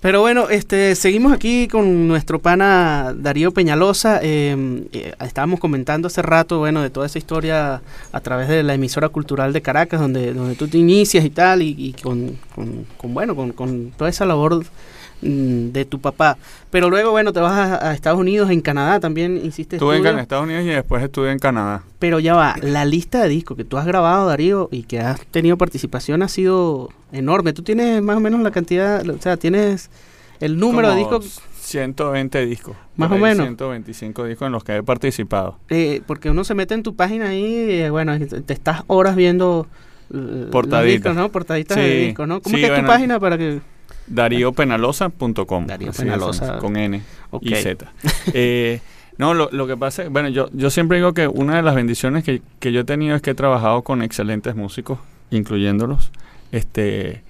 Pero 0.00 0.20
bueno, 0.20 0.50
este, 0.50 0.96
seguimos 0.96 1.32
aquí 1.32 1.66
con 1.66 2.06
nuestro 2.06 2.38
pana 2.38 3.14
Darío 3.16 3.52
Peñalosa. 3.52 4.18
eh, 4.22 4.84
eh, 4.92 5.14
estábamos 5.24 5.60
comentando 5.60 6.08
hace 6.08 6.20
rato, 6.20 6.58
bueno, 6.58 6.82
de 6.82 6.90
toda 6.90 7.06
esa 7.06 7.16
historia 7.16 7.80
a 8.12 8.20
través 8.20 8.48
de 8.48 8.62
la 8.64 8.74
emisora 8.74 9.08
cultural 9.08 9.54
de 9.54 9.62
Caracas, 9.62 10.00
donde, 10.00 10.34
donde 10.34 10.56
tú 10.56 10.68
te 10.68 10.76
inicias 10.76 11.24
y 11.24 11.30
tal, 11.30 11.62
y, 11.62 11.74
y 11.78 11.92
con, 11.94 12.36
con- 12.54 12.84
con, 12.98 13.14
bueno, 13.14 13.34
con, 13.34 13.52
con 13.52 13.92
toda 13.96 14.10
esa 14.10 14.26
labor 14.26 14.62
de 15.20 15.84
tu 15.84 16.00
papá. 16.00 16.36
Pero 16.70 16.90
luego, 16.90 17.10
bueno, 17.10 17.32
te 17.32 17.40
vas 17.40 17.52
a, 17.52 17.90
a 17.90 17.94
Estados 17.94 18.18
Unidos, 18.18 18.50
en 18.50 18.60
Canadá 18.60 19.00
también 19.00 19.40
hiciste 19.42 19.76
Estuve 19.76 19.96
en 19.96 20.04
estudios, 20.04 20.22
Estados 20.22 20.44
Unidos 20.44 20.64
y 20.64 20.68
después 20.68 21.02
estuve 21.02 21.32
en 21.32 21.38
Canadá. 21.38 21.82
Pero 21.98 22.20
ya 22.20 22.34
va, 22.34 22.56
la 22.60 22.84
lista 22.84 23.22
de 23.22 23.28
discos 23.28 23.56
que 23.56 23.64
tú 23.64 23.78
has 23.78 23.86
grabado, 23.86 24.26
Darío, 24.26 24.68
y 24.70 24.82
que 24.82 25.00
has 25.00 25.20
tenido 25.26 25.56
participación 25.56 26.22
ha 26.22 26.28
sido 26.28 26.90
enorme. 27.12 27.52
Tú 27.52 27.62
tienes 27.62 28.02
más 28.02 28.16
o 28.16 28.20
menos 28.20 28.40
la 28.40 28.50
cantidad, 28.50 29.08
o 29.08 29.20
sea, 29.20 29.36
tienes 29.36 29.90
el 30.40 30.58
número 30.58 30.90
de 30.90 30.96
discos 30.96 31.40
120 31.64 32.46
discos. 32.46 32.76
Más 32.96 33.10
o 33.10 33.16
menos. 33.16 33.46
125 33.46 34.24
discos 34.24 34.46
en 34.46 34.52
los 34.52 34.62
que 34.62 34.76
he 34.76 34.82
participado. 34.82 35.58
Eh, 35.70 36.02
porque 36.06 36.30
uno 36.30 36.44
se 36.44 36.54
mete 36.54 36.74
en 36.74 36.82
tu 36.82 36.94
página 36.94 37.28
ahí, 37.30 37.70
eh, 37.70 37.90
bueno, 37.90 38.16
te 38.18 38.52
estás 38.52 38.82
horas 38.86 39.16
viendo 39.16 39.66
eh, 40.12 40.48
Portaditas. 40.50 40.92
discos, 40.92 41.16
¿no? 41.16 41.28
Portaditas 41.30 41.76
de 41.76 42.06
discos, 42.06 42.28
¿no? 42.28 42.40
¿Cómo 42.40 42.54
sí, 42.54 42.62
que 42.62 42.72
es 42.72 42.80
tu 42.80 42.86
página 42.86 43.18
para 43.18 43.38
que...? 43.38 43.60
DarioPenalosa.com. 44.06 45.66
Darío 45.66 45.90
así 45.90 45.98
de 45.98 46.04
Penalosa. 46.04 46.38
sencillo, 46.40 46.60
Con 46.60 46.76
N 46.76 47.02
y 47.40 47.54
Z. 47.54 47.92
Eh, 48.32 48.80
no, 49.18 49.34
lo, 49.34 49.48
lo 49.52 49.66
que 49.66 49.76
pasa, 49.76 50.08
bueno, 50.08 50.28
yo, 50.28 50.48
yo 50.52 50.70
siempre 50.70 50.96
digo 50.98 51.14
que 51.14 51.28
una 51.28 51.56
de 51.56 51.62
las 51.62 51.74
bendiciones 51.74 52.24
que, 52.24 52.42
que 52.58 52.72
yo 52.72 52.80
he 52.80 52.84
tenido 52.84 53.14
es 53.14 53.22
que 53.22 53.30
he 53.30 53.34
trabajado 53.34 53.82
con 53.82 54.02
excelentes 54.02 54.56
músicos, 54.56 54.98
incluyéndolos. 55.30 56.10
Este, 56.52 57.22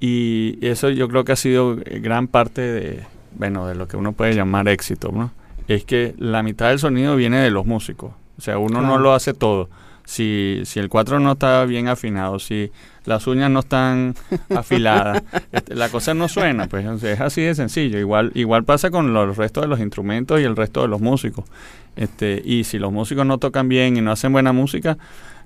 y 0.00 0.58
eso 0.64 0.90
yo 0.90 1.08
creo 1.08 1.24
que 1.24 1.32
ha 1.32 1.36
sido 1.36 1.76
gran 1.76 2.28
parte 2.28 2.60
de, 2.60 3.02
bueno, 3.36 3.66
de 3.66 3.74
lo 3.74 3.88
que 3.88 3.96
uno 3.96 4.12
puede 4.12 4.34
llamar 4.34 4.68
éxito, 4.68 5.10
¿no? 5.12 5.32
Es 5.66 5.84
que 5.84 6.14
la 6.18 6.42
mitad 6.42 6.68
del 6.68 6.78
sonido 6.78 7.16
viene 7.16 7.38
de 7.38 7.50
los 7.50 7.66
músicos. 7.66 8.12
O 8.38 8.40
sea, 8.40 8.58
uno 8.58 8.82
no 8.82 8.98
lo 8.98 9.14
hace 9.14 9.32
todo. 9.32 9.68
Si, 10.04 10.62
si 10.64 10.80
el 10.80 10.88
4 10.88 11.18
no 11.18 11.32
está 11.32 11.64
bien 11.64 11.88
afinado, 11.88 12.38
si 12.38 12.70
las 13.06 13.26
uñas 13.26 13.50
no 13.50 13.60
están 13.60 14.14
afiladas, 14.54 15.22
este, 15.50 15.74
la 15.74 15.88
cosa 15.88 16.14
no 16.14 16.28
suena, 16.28 16.66
pues 16.68 17.02
es 17.02 17.20
así 17.20 17.42
de 17.42 17.54
sencillo. 17.54 17.98
Igual, 17.98 18.30
igual 18.34 18.64
pasa 18.64 18.90
con 18.90 19.14
los 19.14 19.36
restos 19.36 19.62
de 19.62 19.68
los 19.68 19.80
instrumentos 19.80 20.40
y 20.40 20.44
el 20.44 20.56
resto 20.56 20.82
de 20.82 20.88
los 20.88 21.00
músicos. 21.00 21.44
Este, 21.96 22.42
y 22.44 22.64
si 22.64 22.78
los 22.78 22.92
músicos 22.92 23.24
no 23.24 23.38
tocan 23.38 23.68
bien 23.68 23.96
y 23.96 24.00
no 24.00 24.12
hacen 24.12 24.32
buena 24.32 24.52
música, 24.52 24.98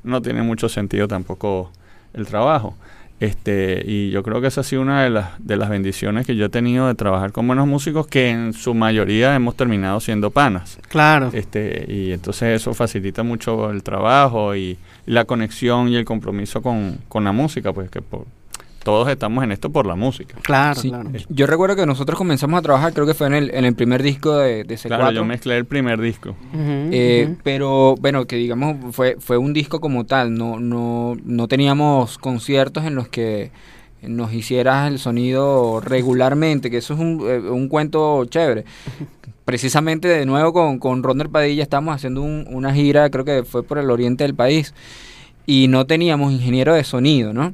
no 0.03 0.23
tiene 0.23 0.43
mucho 0.43 0.69
sentido 0.69 1.07
tampoco 1.09 1.71
el 2.15 2.27
trabajo. 2.27 2.75
Este, 3.21 3.83
y 3.87 4.11
yo 4.11 4.23
creo 4.23 4.41
que 4.41 4.47
esa 4.47 4.61
ha 4.61 4.65
sido 4.65 4.83
una 4.83 5.03
de 5.03 5.11
las, 5.11 5.31
de 5.45 5.57
las 5.57 5.69
bendiciones 5.69 6.25
que 6.25 6.37
yo 6.37 6.47
he 6.47 6.49
tenido 6.49 6.87
de 6.87 6.95
trabajar 6.95 7.33
con 7.33 7.47
buenos 7.47 7.67
músicos 7.67 8.07
que 8.07 8.29
en 8.31 8.53
su 8.53 8.75
mayoría 8.75 9.35
hemos 9.35 9.57
terminado 9.57 9.99
siendo 10.01 10.31
panas. 10.31 10.79
Claro. 10.89 11.31
Este, 11.33 11.85
y 11.89 12.13
entonces 12.13 12.61
eso 12.61 12.75
facilita 12.75 13.23
mucho 13.25 13.71
el 13.71 13.83
trabajo 13.83 14.55
y, 14.55 14.79
la 15.07 15.25
conexión 15.25 15.89
y 15.89 15.97
el 15.97 16.05
compromiso 16.05 16.61
con, 16.61 16.99
con 17.09 17.25
la 17.25 17.33
música, 17.33 17.73
pues 17.73 17.91
que 17.91 18.03
por- 18.03 18.27
todos 18.89 19.07
estamos 19.11 19.45
en 19.45 19.53
esto 19.53 19.69
por 19.69 19.85
la 19.85 19.97
música. 19.97 20.37
Claro, 20.41 20.81
Sí. 20.81 20.89
claro. 20.89 21.11
Yo 21.29 21.47
recuerdo 21.47 21.77
que 21.77 21.85
nosotros 21.85 22.17
comenzamos 22.17 22.59
a 22.59 22.63
trabajar, 22.63 22.95
creo 22.95 23.05
que 23.07 23.13
fue 23.13 23.27
en 23.27 23.35
el, 23.35 23.51
en 23.55 23.67
el 23.67 23.75
primer 23.75 24.03
disco 24.03 24.35
de, 24.39 24.65
de 24.65 24.77
C4. 24.77 24.87
Claro, 24.87 25.11
yo 25.11 25.25
mezclé 25.27 25.59
el 25.59 25.67
primer 25.67 26.01
disco. 26.01 26.35
Eh, 26.55 27.35
pero 27.43 27.97
bueno, 28.01 28.25
que 28.25 28.37
digamos 28.37 28.95
fue, 28.95 29.17
fue 29.21 29.37
un 29.37 29.53
disco 29.53 29.79
como 29.81 30.07
tal, 30.07 30.33
no, 30.35 30.59
no, 30.59 31.19
no 31.23 31.49
teníamos 31.49 32.17
conciertos 32.17 32.87
en 32.87 32.95
los 32.95 33.09
que 33.09 33.51
nos 34.01 34.33
hicieras 34.33 34.91
el 34.91 34.99
sonido 34.99 35.81
regularmente, 35.85 36.71
que 36.71 36.79
eso 36.79 36.95
es 36.95 37.01
un, 37.01 37.21
eh, 37.29 37.41
un 37.41 37.69
cuento 37.69 38.25
chévere. 38.25 38.65
Precisamente 39.45 40.09
de 40.09 40.25
nuevo 40.25 40.55
con, 40.55 40.79
con 40.79 41.03
Ronald 41.03 41.31
Padilla 41.31 41.63
estamos 41.63 41.95
haciendo 41.95 42.23
un- 42.23 42.47
una 42.51 42.73
gira, 42.73 43.11
creo 43.11 43.27
que 43.27 43.45
fue 43.45 43.63
por 43.63 43.77
el 43.77 43.91
oriente 43.91 44.25
del 44.25 44.35
país, 44.35 44.73
y 45.47 45.69
no 45.69 45.87
teníamos 45.87 46.33
ingeniero 46.33 46.75
de 46.75 46.85
sonido, 46.85 47.35
¿no? 47.35 47.53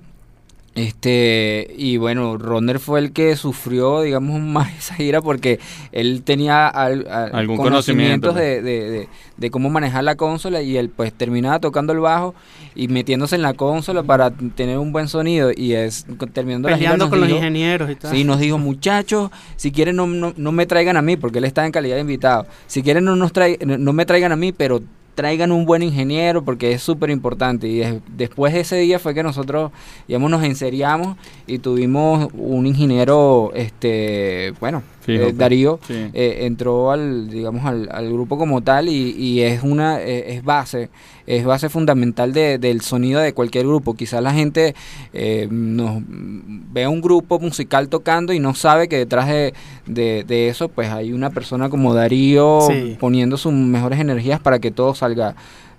Este, 0.74 1.72
y 1.78 1.98
bueno, 1.98 2.36
Ronner 2.36 2.80
fue 2.80 2.98
el 2.98 3.12
que 3.12 3.36
sufrió, 3.36 4.02
digamos, 4.02 4.40
más 4.42 4.72
esa 4.76 4.94
gira 4.94 5.22
porque 5.22 5.60
él 5.92 6.22
tenía 6.24 6.66
al- 6.68 7.06
al- 7.08 7.34
Algún 7.34 7.56
conocimiento, 7.56 8.28
conocimientos 8.28 8.34
de, 8.34 8.62
de- 8.62 8.90
de- 8.90 9.08
de 9.36 9.50
cómo 9.50 9.68
manejar 9.70 10.04
la 10.04 10.14
consola 10.16 10.62
y 10.62 10.76
él 10.76 10.90
pues 10.90 11.12
terminaba 11.12 11.58
tocando 11.58 11.92
el 11.92 11.98
bajo 12.00 12.34
y 12.76 12.88
metiéndose 12.88 13.34
en 13.36 13.42
la 13.42 13.54
consola 13.54 14.02
para 14.02 14.30
tener 14.30 14.78
un 14.78 14.92
buen 14.92 15.08
sonido 15.08 15.50
y 15.54 15.72
es 15.74 16.06
terminando 16.32 16.68
la 16.68 16.76
gira 16.78 16.90
con 17.10 17.20
los 17.20 17.28
ingenieros 17.38 17.90
y 17.90 17.94
tal. 17.96 18.10
Sí, 18.12 18.24
nos 18.24 18.38
dijo, 18.40 18.58
muchachos, 18.58 19.30
si 19.56 19.72
quieren 19.72 19.96
no, 19.96 20.06
no, 20.06 20.32
no 20.36 20.52
me 20.52 20.66
traigan 20.66 20.96
a 20.96 21.02
mí, 21.02 21.16
porque 21.16 21.38
él 21.38 21.44
está 21.44 21.64
en 21.66 21.72
calidad 21.72 21.96
de 21.96 22.02
invitado. 22.02 22.46
Si 22.66 22.82
quieren 22.82 23.04
no, 23.04 23.16
nos 23.16 23.32
trai- 23.32 23.58
no, 23.64 23.78
no 23.78 23.92
me 23.92 24.06
traigan 24.06 24.32
a 24.32 24.36
mí, 24.36 24.52
pero 24.52 24.80
traigan 25.14 25.52
un 25.52 25.64
buen 25.64 25.82
ingeniero, 25.82 26.44
porque 26.44 26.72
es 26.72 26.82
súper 26.82 27.10
importante. 27.10 27.68
Y 27.68 27.78
des- 27.78 28.00
después 28.16 28.52
de 28.52 28.60
ese 28.60 28.76
día 28.76 28.98
fue 28.98 29.14
que 29.14 29.22
nosotros, 29.22 29.70
digamos, 30.08 30.30
nos 30.30 30.42
enseriamos 30.44 31.16
y 31.46 31.58
tuvimos 31.58 32.28
un 32.34 32.66
ingeniero, 32.66 33.52
este, 33.54 34.52
bueno, 34.60 34.82
eh. 35.12 35.32
Darío, 35.34 35.78
Sí. 35.86 35.94
eh, 36.12 36.38
entró 36.42 36.90
al, 36.90 37.28
digamos, 37.30 37.64
al, 37.64 37.88
al 37.92 38.12
grupo 38.12 38.38
como 38.38 38.62
tal 38.62 38.88
y, 38.88 39.10
y 39.16 39.40
es 39.42 39.62
una, 39.62 40.00
eh, 40.00 40.34
es 40.36 40.44
base, 40.44 40.90
es 41.26 41.44
base 41.44 41.68
fundamental 41.68 42.32
de- 42.32 42.58
del 42.58 42.80
sonido 42.80 43.20
de 43.20 43.32
cualquier 43.32 43.66
grupo. 43.66 43.94
Quizás 43.94 44.22
la 44.22 44.32
gente 44.32 44.74
eh, 45.12 45.48
nos 45.50 46.02
ve 46.06 46.86
un 46.88 47.00
grupo 47.00 47.38
musical 47.38 47.88
tocando 47.88 48.32
y 48.32 48.38
no 48.40 48.54
sabe 48.54 48.88
que 48.88 48.96
detrás 48.98 49.28
de, 49.28 49.54
de- 49.86 50.24
de 50.26 50.48
eso, 50.48 50.68
pues 50.68 50.90
hay 50.90 51.12
una 51.12 51.30
persona 51.30 51.68
como 51.68 51.94
Darío 51.94 52.60
Sí. 52.68 52.96
poniendo 52.98 53.36
sus 53.36 53.52
mejores 53.52 54.00
energías 54.00 54.40
para 54.40 54.58
que 54.58 54.70
todo 54.70 54.94
salga, 54.94 55.34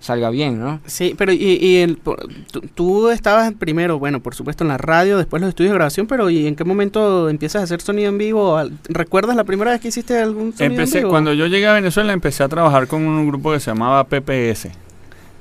salga 0.05 0.29
bien, 0.29 0.59
¿no? 0.59 0.79
Sí, 0.85 1.15
pero 1.17 1.33
y, 1.33 1.37
y 1.59 1.77
el, 1.77 1.97
por- 1.97 2.27
tú, 2.75 3.09
estabas 3.09 3.51
primero, 3.53 3.99
bueno, 3.99 4.19
por 4.21 4.35
supuesto 4.35 4.63
en 4.63 4.67
la 4.69 4.77
radio, 4.77 5.17
después 5.17 5.41
los 5.41 5.49
estudios 5.49 5.71
de 5.71 5.75
grabación, 5.77 6.07
pero 6.07 6.29
¿y 6.29 6.47
en 6.47 6.55
qué 6.55 6.63
momento 6.63 7.27
empiezas 7.29 7.61
a 7.61 7.63
hacer 7.63 7.81
sonido 7.81 8.09
en 8.09 8.17
vivo? 8.17 8.57
¿Recuerdas 8.87 9.35
la 9.35 9.43
primera 9.43 9.71
vez 9.71 9.81
que 9.81 9.87
hiciste 9.89 10.17
algún 10.19 10.53
sonido 10.53 10.65
Empecé, 10.65 10.97
en 10.99 11.01
vivo? 11.03 11.09
cuando 11.11 11.33
yo 11.33 11.47
llegué 11.47 11.67
a 11.67 11.73
Venezuela 11.73 12.13
empecé 12.13 12.43
a 12.43 12.47
trabajar 12.47 12.87
con 12.87 13.01
un 13.05 13.27
grupo 13.27 13.51
que 13.51 13.59
se 13.59 13.71
llamaba 13.71 14.03
PPS. 14.05 14.69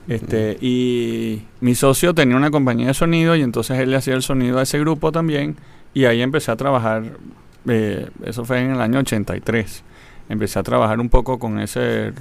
Este, 0.07 0.59
y 0.61 1.43
mi 1.61 1.75
socio 1.75 2.13
tenía 2.15 2.37
una 2.37 2.51
compañía 2.51 2.89
de 2.89 2.95
sonido 2.95 3.37
y 3.37 3.43
entonces 3.43 3.79
él 3.79 3.91
le 3.91 3.97
hacía 3.97 4.15
el 4.15 4.23
sonido 4.23 4.59
a 4.59 4.63
ese 4.63 4.79
grupo 4.79 5.13
también 5.13 5.57
y 5.95 6.05
ahí 6.05 6.21
empecé 6.21 6.51
a 6.51 6.57
trabajar, 6.57 7.05
eh, 7.67 8.09
eso 8.25 8.45
fue 8.45 8.61
en 8.61 8.73
el 8.73 8.81
año 8.83 8.99
83, 8.99 9.83
empecé 10.29 10.59
a 10.59 10.63
trabajar 10.63 11.01
un 11.01 11.09
poco 11.09 11.39
con 11.39 11.59
ese 11.59 12.13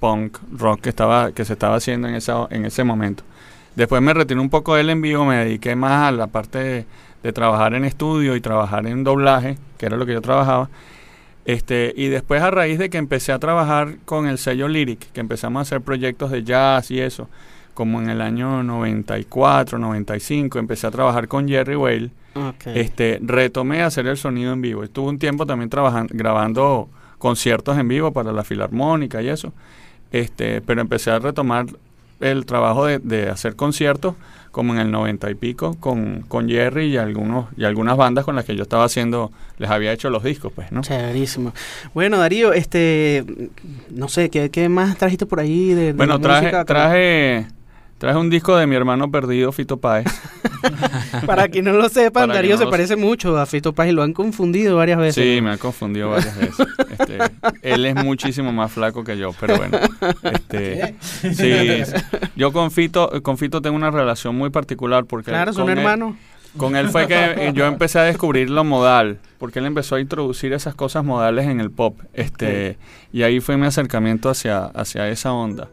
punk 0.00 0.38
rock 0.52 0.80
que, 0.82 0.88
estaba, 0.90 1.32
que 1.32 1.44
se 1.44 1.52
estaba 1.54 1.76
haciendo 1.76 2.08
en, 2.08 2.14
esa, 2.14 2.46
en 2.50 2.64
ese 2.64 2.84
momento. 2.84 3.22
Después 3.74 4.00
me 4.02 4.14
retiré 4.14 4.40
un 4.40 4.50
poco 4.50 4.74
del 4.74 4.90
en 4.90 5.02
vivo, 5.02 5.24
me 5.24 5.36
dediqué 5.36 5.76
más 5.76 6.08
a 6.08 6.12
la 6.12 6.26
parte 6.28 6.58
de, 6.58 6.86
de 7.22 7.32
trabajar 7.32 7.74
en 7.74 7.84
estudio 7.84 8.34
y 8.36 8.40
trabajar 8.40 8.86
en 8.86 9.04
doblaje, 9.04 9.58
que 9.78 9.86
era 9.86 9.96
lo 9.96 10.06
que 10.06 10.12
yo 10.14 10.22
trabajaba. 10.22 10.68
Este, 11.44 11.92
y 11.96 12.08
después 12.08 12.42
a 12.42 12.50
raíz 12.50 12.78
de 12.78 12.90
que 12.90 12.98
empecé 12.98 13.32
a 13.32 13.38
trabajar 13.38 13.96
con 14.04 14.26
el 14.26 14.38
sello 14.38 14.66
Lyric, 14.66 15.12
que 15.12 15.20
empezamos 15.20 15.60
a 15.60 15.62
hacer 15.62 15.80
proyectos 15.80 16.30
de 16.30 16.42
jazz 16.42 16.90
y 16.90 17.00
eso, 17.00 17.28
como 17.74 18.00
en 18.00 18.08
el 18.10 18.20
año 18.20 18.62
94, 18.64 19.78
95, 19.78 20.58
empecé 20.58 20.86
a 20.86 20.90
trabajar 20.90 21.28
con 21.28 21.46
Jerry 21.46 21.76
Whale, 21.76 22.10
Ok. 22.34 22.66
este, 22.74 23.18
retomé 23.22 23.82
a 23.82 23.86
hacer 23.86 24.06
el 24.08 24.16
sonido 24.16 24.52
en 24.52 24.60
vivo. 24.60 24.82
Estuve 24.82 25.08
un 25.08 25.18
tiempo 25.18 25.46
también 25.46 25.70
trabajando, 25.70 26.12
grabando 26.16 26.88
conciertos 27.18 27.78
en 27.78 27.88
vivo 27.88 28.12
para 28.12 28.32
la 28.32 28.44
filarmónica 28.44 29.22
y 29.22 29.28
eso, 29.28 29.52
este, 30.12 30.60
pero 30.60 30.80
empecé 30.80 31.10
a 31.10 31.18
retomar 31.18 31.66
el 32.20 32.46
trabajo 32.46 32.86
de, 32.86 32.98
de 32.98 33.28
hacer 33.28 33.56
conciertos 33.56 34.14
como 34.50 34.72
en 34.72 34.80
el 34.80 34.90
90 34.90 35.30
y 35.30 35.34
pico 35.34 35.76
con, 35.80 36.22
con 36.28 36.48
Jerry 36.48 36.86
y 36.86 36.96
algunos 36.96 37.46
y 37.58 37.64
algunas 37.64 37.96
bandas 37.98 38.24
con 38.24 38.36
las 38.36 38.46
que 38.46 38.56
yo 38.56 38.62
estaba 38.62 38.84
haciendo, 38.84 39.30
les 39.58 39.68
había 39.70 39.92
hecho 39.92 40.08
los 40.08 40.22
discos, 40.22 40.50
pues, 40.54 40.72
¿no? 40.72 40.80
Chéverísimo. 40.80 41.52
Bueno, 41.94 42.18
Darío, 42.18 42.52
este, 42.52 43.24
no 43.90 44.08
sé, 44.08 44.30
¿qué, 44.30 44.50
qué 44.50 44.68
más 44.68 44.96
trajiste 44.96 45.26
por 45.26 45.40
ahí 45.40 45.74
de, 45.74 45.92
de 45.92 45.92
Bueno, 45.92 46.18
música? 46.18 46.64
traje, 46.64 47.46
traje, 47.98 48.18
un 48.18 48.30
disco 48.30 48.56
de 48.56 48.66
mi 48.66 48.76
hermano 48.76 49.10
perdido, 49.10 49.52
Fito 49.52 49.78
Páez. 49.78 50.06
Para 51.26 51.48
quien 51.48 51.64
no 51.64 51.72
lo 51.72 51.88
sepan, 51.88 52.28
Darío 52.28 52.56
no 52.56 52.58
se 52.58 52.66
parece 52.66 52.96
mucho 52.96 53.36
a 53.38 53.46
Fito 53.46 53.72
Paz 53.72 53.88
y 53.88 53.92
lo 53.92 54.02
han 54.02 54.12
confundido 54.12 54.76
varias 54.76 54.98
veces. 54.98 55.24
Sí, 55.24 55.40
me 55.40 55.50
ha 55.50 55.58
confundido 55.58 56.10
varias 56.10 56.36
veces. 56.36 56.66
Este, 56.98 57.18
él 57.62 57.86
es 57.86 57.94
muchísimo 57.94 58.52
más 58.52 58.72
flaco 58.72 59.04
que 59.04 59.16
yo, 59.16 59.32
pero 59.38 59.56
bueno. 59.56 59.78
Este, 60.22 60.94
sí, 61.00 61.92
yo 62.36 62.52
con 62.52 62.70
Fito, 62.70 63.22
con 63.22 63.38
Fito 63.38 63.60
tengo 63.62 63.76
una 63.76 63.90
relación 63.90 64.36
muy 64.36 64.50
particular 64.50 65.04
porque 65.04 65.30
Claro, 65.30 65.52
son 65.52 65.68
hermanos. 65.68 66.16
Con 66.56 66.74
él 66.74 66.88
fue 66.88 67.06
que 67.06 67.14
eh, 67.14 67.52
yo 67.54 67.66
empecé 67.66 67.98
a 67.98 68.02
descubrir 68.02 68.48
lo 68.48 68.64
modal, 68.64 69.18
porque 69.38 69.58
él 69.58 69.66
empezó 69.66 69.96
a 69.96 70.00
introducir 70.00 70.54
esas 70.54 70.74
cosas 70.74 71.04
modales 71.04 71.46
en 71.46 71.60
el 71.60 71.70
pop, 71.70 71.98
este, 72.14 72.78
y 73.12 73.22
ahí 73.24 73.40
fue 73.40 73.58
mi 73.58 73.66
acercamiento 73.66 74.30
hacia, 74.30 74.64
hacia 74.66 75.08
esa 75.08 75.32
onda. 75.32 75.68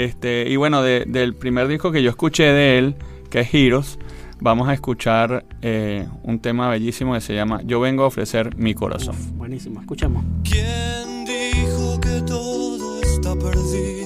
Este, 0.00 0.48
y 0.48 0.56
bueno, 0.56 0.82
de- 0.82 1.04
del 1.06 1.34
primer 1.34 1.68
disco 1.68 1.92
que 1.92 2.02
yo 2.02 2.08
escuché 2.08 2.44
de 2.44 2.78
él, 2.78 2.94
que 3.28 3.40
es 3.40 3.52
Heroes, 3.52 3.98
vamos 4.40 4.66
a 4.68 4.72
escuchar 4.72 5.44
eh, 5.60 6.06
un 6.22 6.38
tema 6.40 6.70
bellísimo 6.70 7.12
que 7.12 7.20
se 7.20 7.34
llama 7.34 7.60
Yo 7.66 7.80
vengo 7.80 8.04
a 8.04 8.06
ofrecer 8.06 8.56
mi 8.56 8.72
corazón. 8.72 9.14
Buenísimo, 9.36 9.78
escuchamos. 9.80 10.24
¿Quién 10.42 11.26
dijo 11.26 12.00
que 12.00 12.22
todo 12.26 13.02
está 13.02 13.34
perdido? 13.36 13.99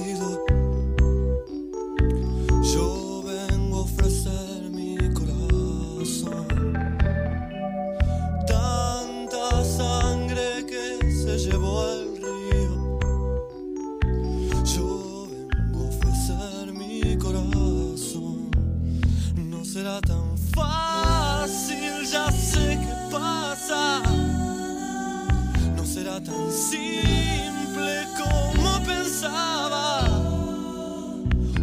Simple 26.55 28.07
como 28.17 28.83
pensaba, 28.83 30.05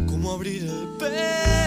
como 0.07 0.31
abrir 0.33 0.63
el 0.63 0.87
pecho 0.99 1.62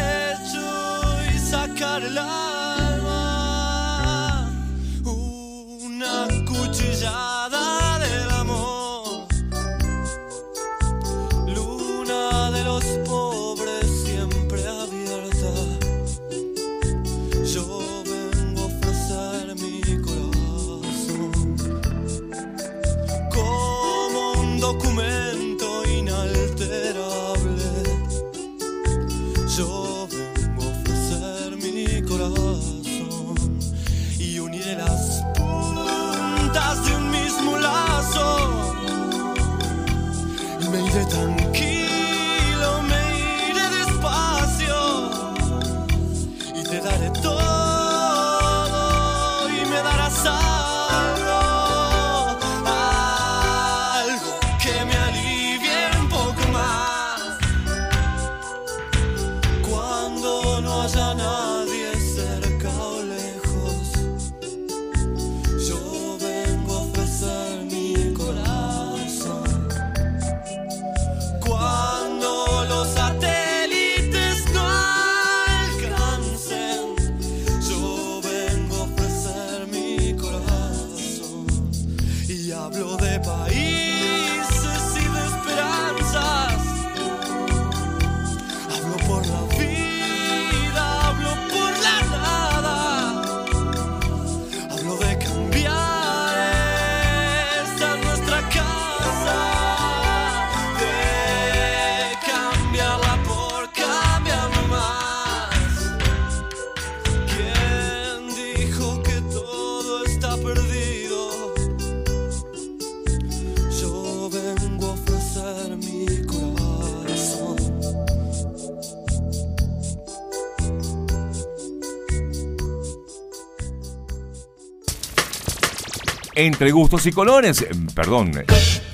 Entre 126.39 126.70
gustos 126.70 127.07
y 127.07 127.12
colores, 127.12 127.64
perdón, 127.95 128.30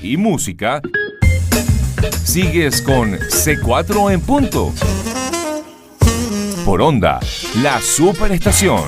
y 0.00 0.16
música, 0.16 0.80
sigues 2.22 2.80
con 2.80 3.18
C4 3.18 4.12
en 4.12 4.20
punto. 4.20 4.72
Por 6.64 6.80
onda, 6.80 7.18
la 7.60 7.80
superestación. 7.80 8.84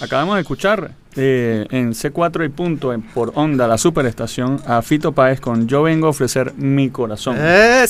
Acabamos 0.00 0.36
de 0.36 0.42
escuchar 0.42 0.92
eh, 1.16 1.66
en 1.70 1.92
C4 1.92 2.44
y 2.44 2.48
punto 2.48 2.92
en- 2.92 3.02
por 3.02 3.32
onda 3.34 3.66
la 3.68 3.78
superestación 3.78 4.60
a 4.66 4.82
Fito 4.82 5.12
Páez 5.12 5.40
con 5.40 5.66
Yo 5.68 5.82
vengo 5.82 6.06
a 6.06 6.10
ofrecer 6.10 6.52
mi 6.56 6.90
corazón 6.90 7.36
de 7.36 7.84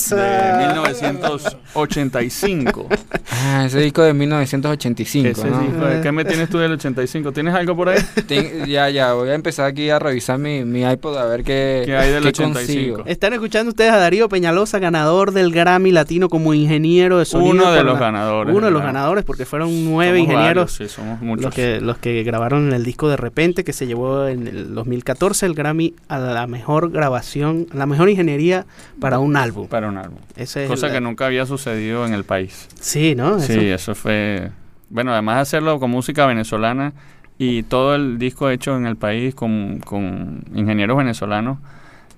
1985. 0.68 2.88
Ah, 3.44 3.64
ese 3.66 3.80
disco 3.80 4.02
de 4.02 4.12
1985, 4.14 5.28
Ese 5.28 5.50
¿no? 5.50 5.58
disco, 5.60 5.84
¿de 5.86 6.00
¿Qué 6.02 6.12
me 6.12 6.24
tienes 6.24 6.48
tú 6.48 6.58
del 6.58 6.72
85? 6.72 7.32
¿Tienes 7.32 7.54
algo 7.54 7.74
por 7.74 7.88
ahí? 7.88 7.98
Ten- 8.28 8.66
ya, 8.66 8.88
ya, 8.90 9.14
voy 9.14 9.30
a 9.30 9.34
empezar 9.34 9.66
aquí 9.66 9.88
a 9.90 9.98
revisar 9.98 10.38
mi, 10.38 10.64
mi 10.64 10.82
iPod 10.88 11.16
a 11.18 11.24
ver 11.24 11.42
qué, 11.42 11.82
¿Qué 11.86 11.96
hay 11.96 12.10
del 12.12 12.22
qué 12.22 12.28
85? 12.28 12.56
consigo. 12.98 13.02
Están 13.06 13.32
escuchando 13.32 13.70
ustedes 13.70 13.90
a 13.90 13.96
Darío 13.96 14.28
Peñalosa, 14.28 14.78
ganador 14.78 15.32
del 15.32 15.50
Grammy 15.50 15.90
Latino 15.92 16.28
como 16.28 16.54
ingeniero 16.54 17.18
de 17.18 17.24
sonido. 17.24 17.50
Uno 17.52 17.72
de 17.72 17.82
los 17.82 17.94
la- 17.94 18.00
ganadores. 18.00 18.54
Uno 18.54 18.66
de 18.66 18.72
los 18.72 18.82
ganadores, 18.82 19.24
porque 19.24 19.44
fueron 19.46 19.84
nueve 19.86 20.18
Somos 20.18 20.32
ingenieros 20.34 20.78
varios, 20.78 20.90
sí, 20.90 20.94
somos 20.94 21.20
muchos. 21.20 21.44
los 21.46 21.54
que, 21.54 21.80
los 21.80 21.98
que 21.98 22.22
grabaron 22.22 22.72
el 22.72 22.84
disco 22.84 23.08
de 23.08 23.11
repente, 23.16 23.64
que 23.64 23.72
se 23.72 23.86
llevó 23.86 24.26
en 24.26 24.46
el 24.46 24.74
2014 24.74 25.46
el 25.46 25.54
Grammy 25.54 25.94
a 26.08 26.18
la 26.18 26.46
mejor 26.46 26.90
grabación, 26.90 27.66
la 27.72 27.86
mejor 27.86 28.08
ingeniería 28.08 28.66
para 29.00 29.18
un 29.18 29.36
álbum. 29.36 29.68
Para 29.68 29.88
un 29.88 29.98
álbum. 29.98 30.18
Ese 30.36 30.64
es 30.64 30.70
Cosa 30.70 30.90
que 30.90 31.00
nunca 31.00 31.26
había 31.26 31.46
sucedido 31.46 32.06
en 32.06 32.14
el 32.14 32.24
país. 32.24 32.68
Sí, 32.80 33.14
¿no? 33.14 33.38
Sí, 33.40 33.68
eso 33.68 33.94
fue... 33.94 34.50
Bueno, 34.90 35.12
además 35.12 35.36
de 35.36 35.40
hacerlo 35.42 35.80
con 35.80 35.90
música 35.90 36.26
venezolana 36.26 36.92
y 37.38 37.62
todo 37.62 37.94
el 37.94 38.18
disco 38.18 38.50
hecho 38.50 38.76
en 38.76 38.86
el 38.86 38.96
país 38.96 39.34
con, 39.34 39.80
con 39.80 40.44
ingenieros 40.54 40.98
venezolanos, 40.98 41.58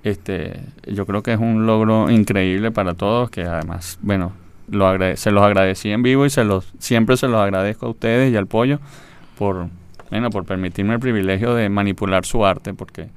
este, 0.02 0.60
yo 0.86 1.06
creo 1.06 1.22
que 1.22 1.32
es 1.32 1.38
un 1.38 1.66
logro 1.66 2.10
increíble 2.10 2.70
para 2.70 2.94
todos, 2.94 3.30
que 3.30 3.42
además, 3.42 3.98
bueno, 4.02 4.32
lo 4.68 5.16
se 5.16 5.30
los 5.30 5.42
agradecí 5.42 5.90
en 5.90 6.02
vivo 6.02 6.26
y 6.26 6.30
se 6.30 6.44
los 6.44 6.72
siempre 6.78 7.16
se 7.16 7.28
los 7.28 7.40
agradezco 7.40 7.86
a 7.86 7.90
ustedes 7.90 8.32
y 8.32 8.36
al 8.36 8.46
Pollo 8.46 8.80
por, 9.38 9.68
bueno, 10.10 10.30
por 10.30 10.44
permitirme 10.44 10.94
el 10.94 11.00
privilegio 11.00 11.54
de 11.54 11.68
manipular 11.68 12.24
su 12.24 12.44
arte, 12.44 12.74
porque 12.74 13.08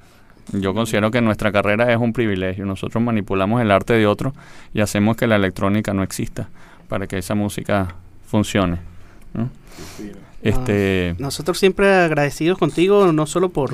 yo 0.54 0.74
considero 0.74 1.12
que 1.12 1.22
nuestra 1.22 1.52
carrera 1.52 1.92
es 1.92 1.98
un 1.98 2.14
privilegio. 2.14 2.66
Nosotros 2.66 3.04
manipulamos 3.04 3.62
el 3.62 3.72
arte 3.72 3.94
de 3.94 4.08
otro 4.08 4.34
y 4.74 4.82
hacemos 4.82 5.18
que 5.18 5.28
la 5.28 5.36
electrónica 5.36 5.94
no 5.94 6.04
exista 6.04 6.50
para 6.88 7.08
que 7.08 7.18
esa 7.18 7.36
música 7.36 7.96
funcione. 8.26 8.78
¿no? 9.34 9.50
Este, 10.42 11.16
Nosotros 11.20 11.58
siempre 11.60 11.94
agradecidos 11.94 12.58
contigo, 12.58 13.12
no 13.12 13.26
solo 13.26 13.50
por, 13.50 13.74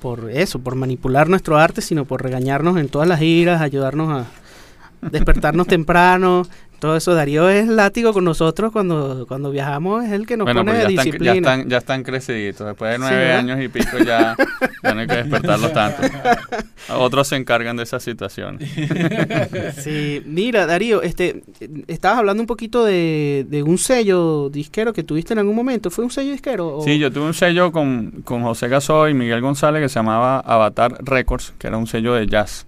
por 0.00 0.30
eso, 0.30 0.58
por 0.60 0.74
manipular 0.74 1.28
nuestro 1.28 1.58
arte, 1.58 1.82
sino 1.82 2.04
por 2.04 2.22
regañarnos 2.22 2.78
en 2.78 2.88
todas 2.88 3.08
las 3.08 3.18
giras, 3.20 3.60
ayudarnos 3.60 4.10
a 4.10 5.10
despertarnos 5.10 5.66
temprano. 5.68 6.46
Todo 6.84 6.96
eso, 6.96 7.14
Darío 7.14 7.48
es 7.48 7.66
látigo 7.66 8.12
con 8.12 8.24
nosotros 8.24 8.70
cuando, 8.70 9.24
cuando 9.26 9.50
viajamos, 9.50 10.04
es 10.04 10.12
el 10.12 10.26
que 10.26 10.36
nos 10.36 10.44
bueno, 10.44 10.60
pone 10.60 10.72
pues 10.72 10.82
ya 10.82 10.88
están, 10.90 11.04
disciplina. 11.06 11.32
ya, 11.32 11.38
están, 11.38 11.68
ya 11.70 11.78
están 11.78 12.02
creciditos. 12.02 12.66
Después 12.66 12.92
de 12.92 12.98
nueve 12.98 13.32
años 13.32 13.58
y 13.62 13.68
pico 13.68 13.96
ya, 14.04 14.36
ya 14.82 14.92
no 14.92 15.00
hay 15.00 15.06
que 15.06 15.14
despertarlos 15.16 15.72
tanto. 15.72 16.02
Otros 16.98 17.26
se 17.28 17.36
encargan 17.36 17.78
de 17.78 17.84
esas 17.84 18.02
situaciones. 18.02 18.70
Sí, 19.78 20.22
mira, 20.26 20.66
Darío, 20.66 21.00
este, 21.00 21.42
estabas 21.86 22.18
hablando 22.18 22.42
un 22.42 22.46
poquito 22.46 22.84
de, 22.84 23.46
de 23.48 23.62
un 23.62 23.78
sello 23.78 24.50
disquero 24.50 24.92
que 24.92 25.02
tuviste 25.02 25.32
en 25.32 25.38
algún 25.38 25.56
momento. 25.56 25.90
¿Fue 25.90 26.04
un 26.04 26.10
sello 26.10 26.32
disquero? 26.32 26.76
o- 26.78 26.84
Sí, 26.84 26.98
yo 26.98 27.10
tuve 27.10 27.24
un 27.24 27.34
sello 27.34 27.72
con, 27.72 28.22
con 28.24 28.42
José 28.42 28.68
Gasó 28.68 29.08
y 29.08 29.14
Miguel 29.14 29.40
González 29.40 29.80
que 29.82 29.88
se 29.88 29.94
llamaba 29.94 30.40
Avatar 30.40 30.98
Records, 31.02 31.54
que 31.58 31.66
era 31.68 31.78
un 31.78 31.86
sello 31.86 32.12
de 32.12 32.26
jazz. 32.26 32.66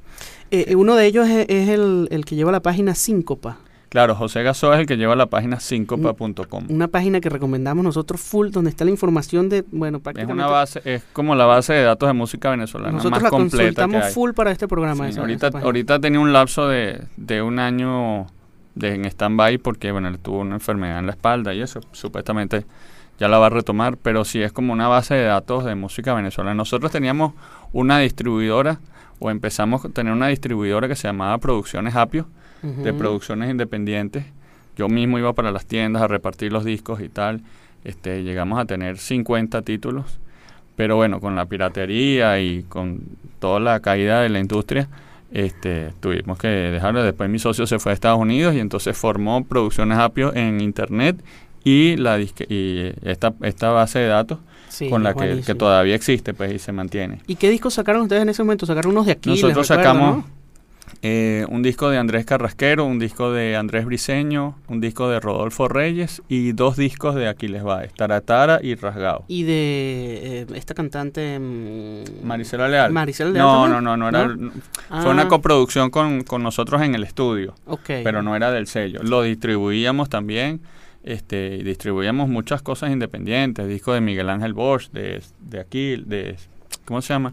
Eh, 0.51 0.67
eh, 0.69 0.75
uno 0.77 0.95
de 0.97 1.05
ellos 1.07 1.29
es, 1.29 1.45
es 1.51 1.69
el, 1.69 2.09
el 2.11 2.25
que 2.25 2.35
lleva 2.35 2.51
la 2.53 2.61
página 2.61 2.95
Síncopa, 2.95 3.59
Claro, 3.89 4.15
José 4.17 4.43
Gasó 4.43 4.75
es 4.75 4.81
el 4.81 4.87
que 4.87 4.97
lleva 4.97 5.15
la 5.17 5.27
página 5.27 5.61
syncopa.com. 5.61 6.65
una 6.69 6.89
página 6.89 7.21
que 7.21 7.29
recomendamos 7.29 7.85
nosotros 7.85 8.21
full, 8.21 8.49
donde 8.51 8.71
está 8.71 8.85
la 8.85 8.91
información 8.91 9.49
de, 9.49 9.65
bueno, 9.71 9.99
Es 9.99 10.03
prácticamente... 10.03 10.35
una 10.43 10.47
base, 10.51 10.83
es 10.85 11.03
como 11.13 11.35
la 11.35 11.47
base 11.47 11.73
de 11.73 11.83
datos 11.83 12.09
de 12.09 12.13
música 12.13 12.51
venezolana 12.51 12.93
nosotros 12.93 13.13
más 13.13 13.23
la 13.23 13.31
completa 13.31 13.83
consultamos 13.85 14.13
full 14.15 14.33
para 14.33 14.51
este 14.51 14.67
programa. 14.69 15.05
Sí, 15.05 15.11
esa- 15.11 15.21
ahorita, 15.21 15.51
ahorita 15.63 16.01
tenía 16.01 16.21
un 16.21 16.33
lapso 16.33 16.69
de, 16.69 17.03
de 17.17 17.43
un 17.43 17.59
año 17.59 18.27
de, 18.75 18.95
en 18.95 19.05
stand-by 19.07 19.59
porque 19.59 19.93
bueno, 19.93 20.09
él 20.09 20.19
tuvo 20.19 20.41
una 20.41 20.57
enfermedad 20.57 20.99
en 20.99 21.07
la 21.07 21.13
espalda 21.13 21.55
y 21.55 21.63
eso 21.63 21.81
supuestamente 21.93 22.67
ya 23.19 23.29
la 23.29 23.39
va 23.39 23.47
a 23.47 23.51
retomar, 23.51 23.97
pero 23.97 24.25
sí 24.25 24.43
es 24.43 24.53
como 24.53 24.73
una 24.73 24.89
base 24.89 25.15
de 25.15 25.25
datos 25.25 25.65
de 25.65 25.75
música 25.75 26.13
venezolana. 26.13 26.55
Nosotros 26.55 26.93
teníamos 26.93 27.33
una 27.73 27.99
distribuidora 28.01 28.79
o 29.21 29.31
empezamos 29.31 29.85
a 29.85 29.89
tener 29.89 30.13
una 30.13 30.27
distribuidora 30.27 30.89
que 30.89 30.97
se 30.97 31.09
llamaba 31.09 31.39
Producciones 31.39 31.95
Apio, 31.97 32.27
de 32.83 32.93
producciones 32.93 33.51
independientes. 33.51 34.25
Yo 34.77 34.89
mismo 34.89 35.19
iba 35.19 35.33
para 35.33 35.51
las 35.53 35.67
tiendas 35.67 36.03
a 36.03 36.09
repartir 36.09 36.53
los 36.53 36.65
discos 36.65 37.01
y 37.01 37.09
tal. 37.09 37.41
Este, 37.85 38.23
llegamos 38.23 38.59
a 38.59 38.65
tener 38.65 38.99
50 38.99 39.63
títulos, 39.63 40.19
pero 40.75 40.97
bueno, 40.97 41.21
con 41.21 41.37
la 41.37 41.47
piratería 41.47 42.41
y 42.41 42.63
con 42.65 43.01
toda 43.39 43.61
la 43.61 43.81
caída 43.81 44.21
de 44.21 44.29
la 44.29 44.41
industria, 44.41 44.89
este, 45.33 45.93
tuvimos 46.01 46.39
que 46.39 46.49
dejarlo. 46.49 47.03
Después 47.03 47.31
mi 47.31 47.39
socio 47.39 47.67
se 47.67 47.79
fue 47.79 47.93
a 47.93 47.95
Estados 47.95 48.19
Unidos 48.19 48.55
y 48.55 48.61
entonces 48.61 48.97
formó 48.97 49.45
Producciones 49.45 49.99
Apio 49.99 50.35
en 50.35 50.61
internet 50.61 51.17
y 51.65 51.97
la 51.97 52.19
disque- 52.19 52.47
y 52.49 52.93
esta, 53.09 53.35
esta 53.43 53.71
base 53.71 53.99
de 54.01 54.07
datos 54.09 54.39
Sí, 54.69 54.91
con 54.91 55.03
la 55.03 55.15
que, 55.15 55.41
que 55.47 55.55
todavía 55.55 55.95
existe 55.95 56.35
pues 56.35 56.53
y 56.53 56.59
se 56.59 56.71
mantiene. 56.73 57.21
¿Y 57.27 57.37
qué 57.37 57.49
discos 57.49 57.75
sacaron 57.75 58.03
ustedes 58.03 58.23
en 58.23 58.29
ese 58.29 58.43
momento? 58.43 58.67
Sacaron 58.67 58.93
unos 58.93 59.07
de 59.07 59.13
aquí. 59.13 59.31
Nosotros 59.31 59.67
sacamos 59.69 60.25
eh, 61.03 61.47
un 61.49 61.63
disco 61.63 61.91
de 61.91 61.99
Andrés 61.99 62.25
Carrasquero, 62.25 62.85
un 62.85 62.99
disco 62.99 63.33
de 63.33 63.57
Andrés 63.57 63.85
Briseño, 63.85 64.57
un 64.69 64.81
disco 64.81 65.09
de 65.09 65.21
Rodolfo 65.21 65.69
Reyes 65.69 66.23
y 66.29 66.53
dos 66.53 66.77
discos 66.77 67.15
de 67.15 67.29
Aquiles 67.29 67.63
Baez, 67.63 67.93
Taratara 67.95 68.61
y 68.63 68.75
Rasgado. 68.75 69.25
Y 69.29 69.43
de 69.45 70.21
eh, 70.43 70.47
esta 70.55 70.75
cantante... 70.75 71.39
mm, 71.39 72.25
Maricela 72.27 72.69
Leal. 72.69 72.93
Maricela 72.93 73.31
Leal 73.31 73.45
No, 73.45 73.69
no, 73.69 73.81
no, 73.81 73.97
no 73.97 74.09
era. 74.09 74.27
¿no? 74.29 74.53
Fue 75.03 75.11
una 75.11 75.23
Ah, 75.23 75.29
coproducción 75.29 75.91
con, 75.91 76.23
con 76.23 76.43
nosotros 76.43 76.81
en 76.83 76.95
el 76.95 77.03
estudio, 77.03 77.55
ok. 77.67 77.81
pero 78.05 78.23
no 78.23 78.35
era 78.37 78.51
del 78.51 78.67
sello. 78.67 79.01
Lo 79.03 79.23
distribuíamos 79.23 80.09
también. 80.09 80.61
Este, 81.05 81.59
distribuíamos 81.63 82.29
muchas 82.29 82.63
cosas 82.63 82.91
independientes, 82.91 83.69
discos 83.69 83.95
de 83.95 84.01
Miguel 84.01 84.29
Ángel 84.29 84.55
Bosch, 84.55 84.91
de, 84.91 85.23
de 85.41 85.61
Aquil, 85.61 86.09
de 86.09 86.35
¿cómo 86.85 87.01
se 87.01 87.13
llama? 87.15 87.33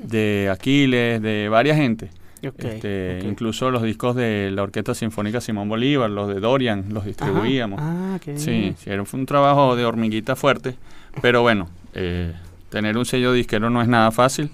De 0.00 0.48
Aquiles, 0.52 1.20
de 1.20 1.48
varias 1.48 1.76
gente. 1.76 2.10
Este. 2.42 3.20
Incluso 3.24 3.70
los 3.70 3.82
discos 3.82 4.16
de 4.16 4.50
la 4.52 4.62
Orquesta 4.62 4.94
Sinfónica 4.94 5.40
Simón 5.40 5.68
Bolívar, 5.68 6.10
los 6.10 6.28
de 6.28 6.40
Dorian, 6.40 6.86
los 6.90 7.04
distribuíamos. 7.04 7.78
Ah, 7.82 8.18
qué 8.22 8.36
Sí, 8.38 8.50
bien. 8.50 8.76
sí, 8.76 8.90
era, 8.90 9.04
fue 9.04 9.20
un 9.20 9.26
trabajo 9.26 9.76
de 9.76 9.84
hormiguita 9.84 10.34
fuerte, 10.36 10.74
pero 11.20 11.42
bueno, 11.42 11.68
eh, 11.94 12.32
tener 12.68 12.96
un 12.96 13.04
sello 13.04 13.32
disquero 13.32 13.70
no 13.70 13.80
es 13.82 13.88
nada 13.88 14.10
fácil. 14.10 14.50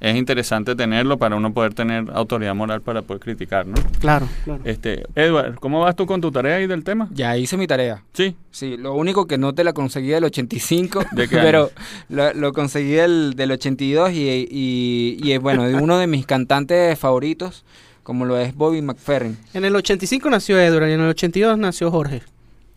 Es 0.00 0.16
interesante 0.16 0.74
tenerlo 0.74 1.18
para 1.18 1.36
uno 1.36 1.52
poder 1.54 1.72
tener 1.74 2.04
autoridad 2.12 2.54
moral 2.54 2.82
para 2.82 3.02
poder 3.02 3.20
criticar, 3.20 3.66
¿no? 3.66 3.74
Claro, 3.98 4.28
claro. 4.44 4.60
Este, 4.64 5.04
Edward, 5.14 5.56
¿cómo 5.58 5.80
vas 5.80 5.96
tú 5.96 6.06
con 6.06 6.20
tu 6.20 6.30
tarea 6.30 6.56
ahí 6.56 6.66
del 6.66 6.84
tema? 6.84 7.08
Ya 7.12 7.36
hice 7.36 7.56
mi 7.56 7.66
tarea. 7.66 8.02
Sí. 8.12 8.36
Sí, 8.50 8.76
lo 8.76 8.94
único 8.94 9.26
que 9.26 9.38
no 9.38 9.54
te 9.54 9.64
la 9.64 9.72
conseguí 9.72 10.08
del 10.08 10.24
85, 10.24 11.04
¿De 11.12 11.28
qué 11.28 11.36
pero 11.42 11.70
lo, 12.08 12.32
lo 12.34 12.52
conseguí 12.52 12.92
del, 12.92 13.34
del 13.34 13.52
82 13.52 14.12
y, 14.12 14.48
y, 14.50 15.18
y 15.22 15.32
es 15.32 15.40
bueno, 15.40 15.64
de 15.64 15.74
uno 15.74 15.98
de 15.98 16.06
mis 16.06 16.26
cantantes 16.26 16.98
favoritos, 16.98 17.64
como 18.02 18.24
lo 18.24 18.38
es 18.38 18.54
Bobby 18.54 18.82
McFerrin. 18.82 19.36
En 19.52 19.64
el 19.64 19.74
85 19.74 20.30
nació 20.30 20.60
Edward 20.60 20.88
y 20.88 20.92
en 20.92 21.00
el 21.00 21.08
82 21.08 21.58
nació 21.58 21.90
Jorge. 21.90 22.22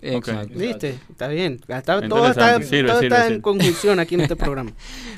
Exacto. 0.02 0.58
¿Viste? 0.58 0.98
Está 1.10 1.28
bien. 1.28 1.60
Está- 1.68 2.02
todo 2.08 2.28
está, 2.30 2.62
Sirve, 2.62 2.90
todo 2.90 3.00
sirve, 3.02 3.16
está 3.18 3.28
en 3.28 3.42
conjunción 3.42 4.00
aquí 4.00 4.16
en 4.16 4.22
este 4.22 4.36
programa. 4.38 4.72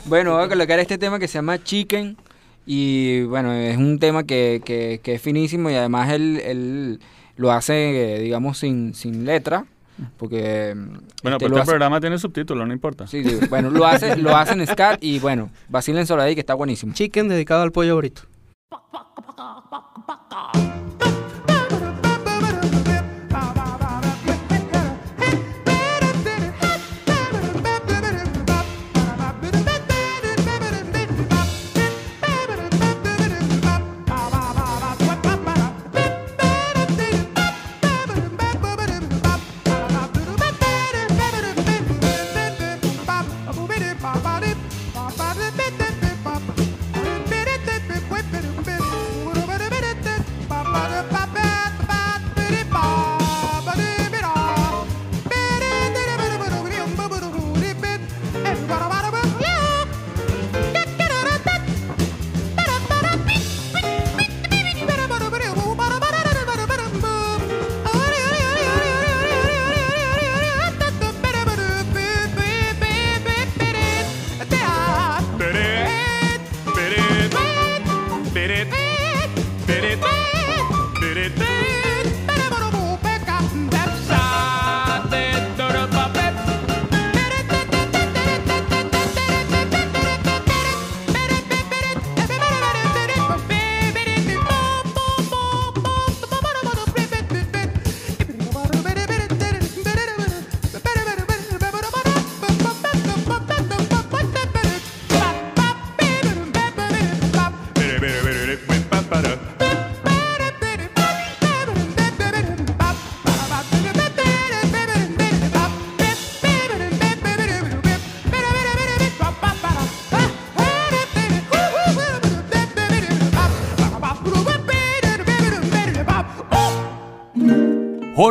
Bueno, 0.05 0.33
voy 0.35 0.43
a 0.43 0.47
colocar 0.49 0.79
este 0.79 0.97
tema 0.97 1.19
que 1.19 1.27
se 1.27 1.35
llama 1.35 1.63
Chicken 1.63 2.17
y 2.65 3.23
bueno, 3.23 3.53
es 3.53 3.77
un 3.77 3.99
tema 3.99 4.23
que, 4.23 4.61
que, 4.65 4.99
que 5.03 5.15
es 5.15 5.21
finísimo 5.21 5.69
y 5.69 5.75
además 5.75 6.11
él, 6.11 6.41
él 6.43 6.99
lo 7.37 7.51
hace, 7.51 8.19
digamos, 8.21 8.57
sin, 8.59 8.93
sin 8.93 9.25
letra, 9.25 9.65
porque... 10.17 10.73
mm, 10.75 10.87
Bueno, 11.23 11.37
este, 11.37 11.37
pero 11.37 11.49
lo 11.49 11.55
este 11.55 11.61
hace- 11.61 11.69
programa 11.69 11.99
tiene 12.01 12.17
subtítulos, 12.17 12.67
no 12.67 12.73
importa. 12.73 13.07
Sí, 13.07 13.23
sí, 13.23 13.39
bueno, 13.49 13.69
lo 13.69 13.85
hace, 13.85 14.15
lo 14.17 14.35
hace 14.35 14.53
en 14.53 14.65
scat 14.67 15.03
y 15.03 15.19
bueno, 15.19 15.49
vacilen 15.69 16.05
solo 16.07 16.21
ahí 16.23 16.33
que 16.35 16.41
está 16.41 16.53
buenísimo. 16.55 16.93
Chicken 16.93 17.27
dedicado 17.27 17.61
al 17.63 17.71
pollo 17.71 17.97
brito. 17.97 18.23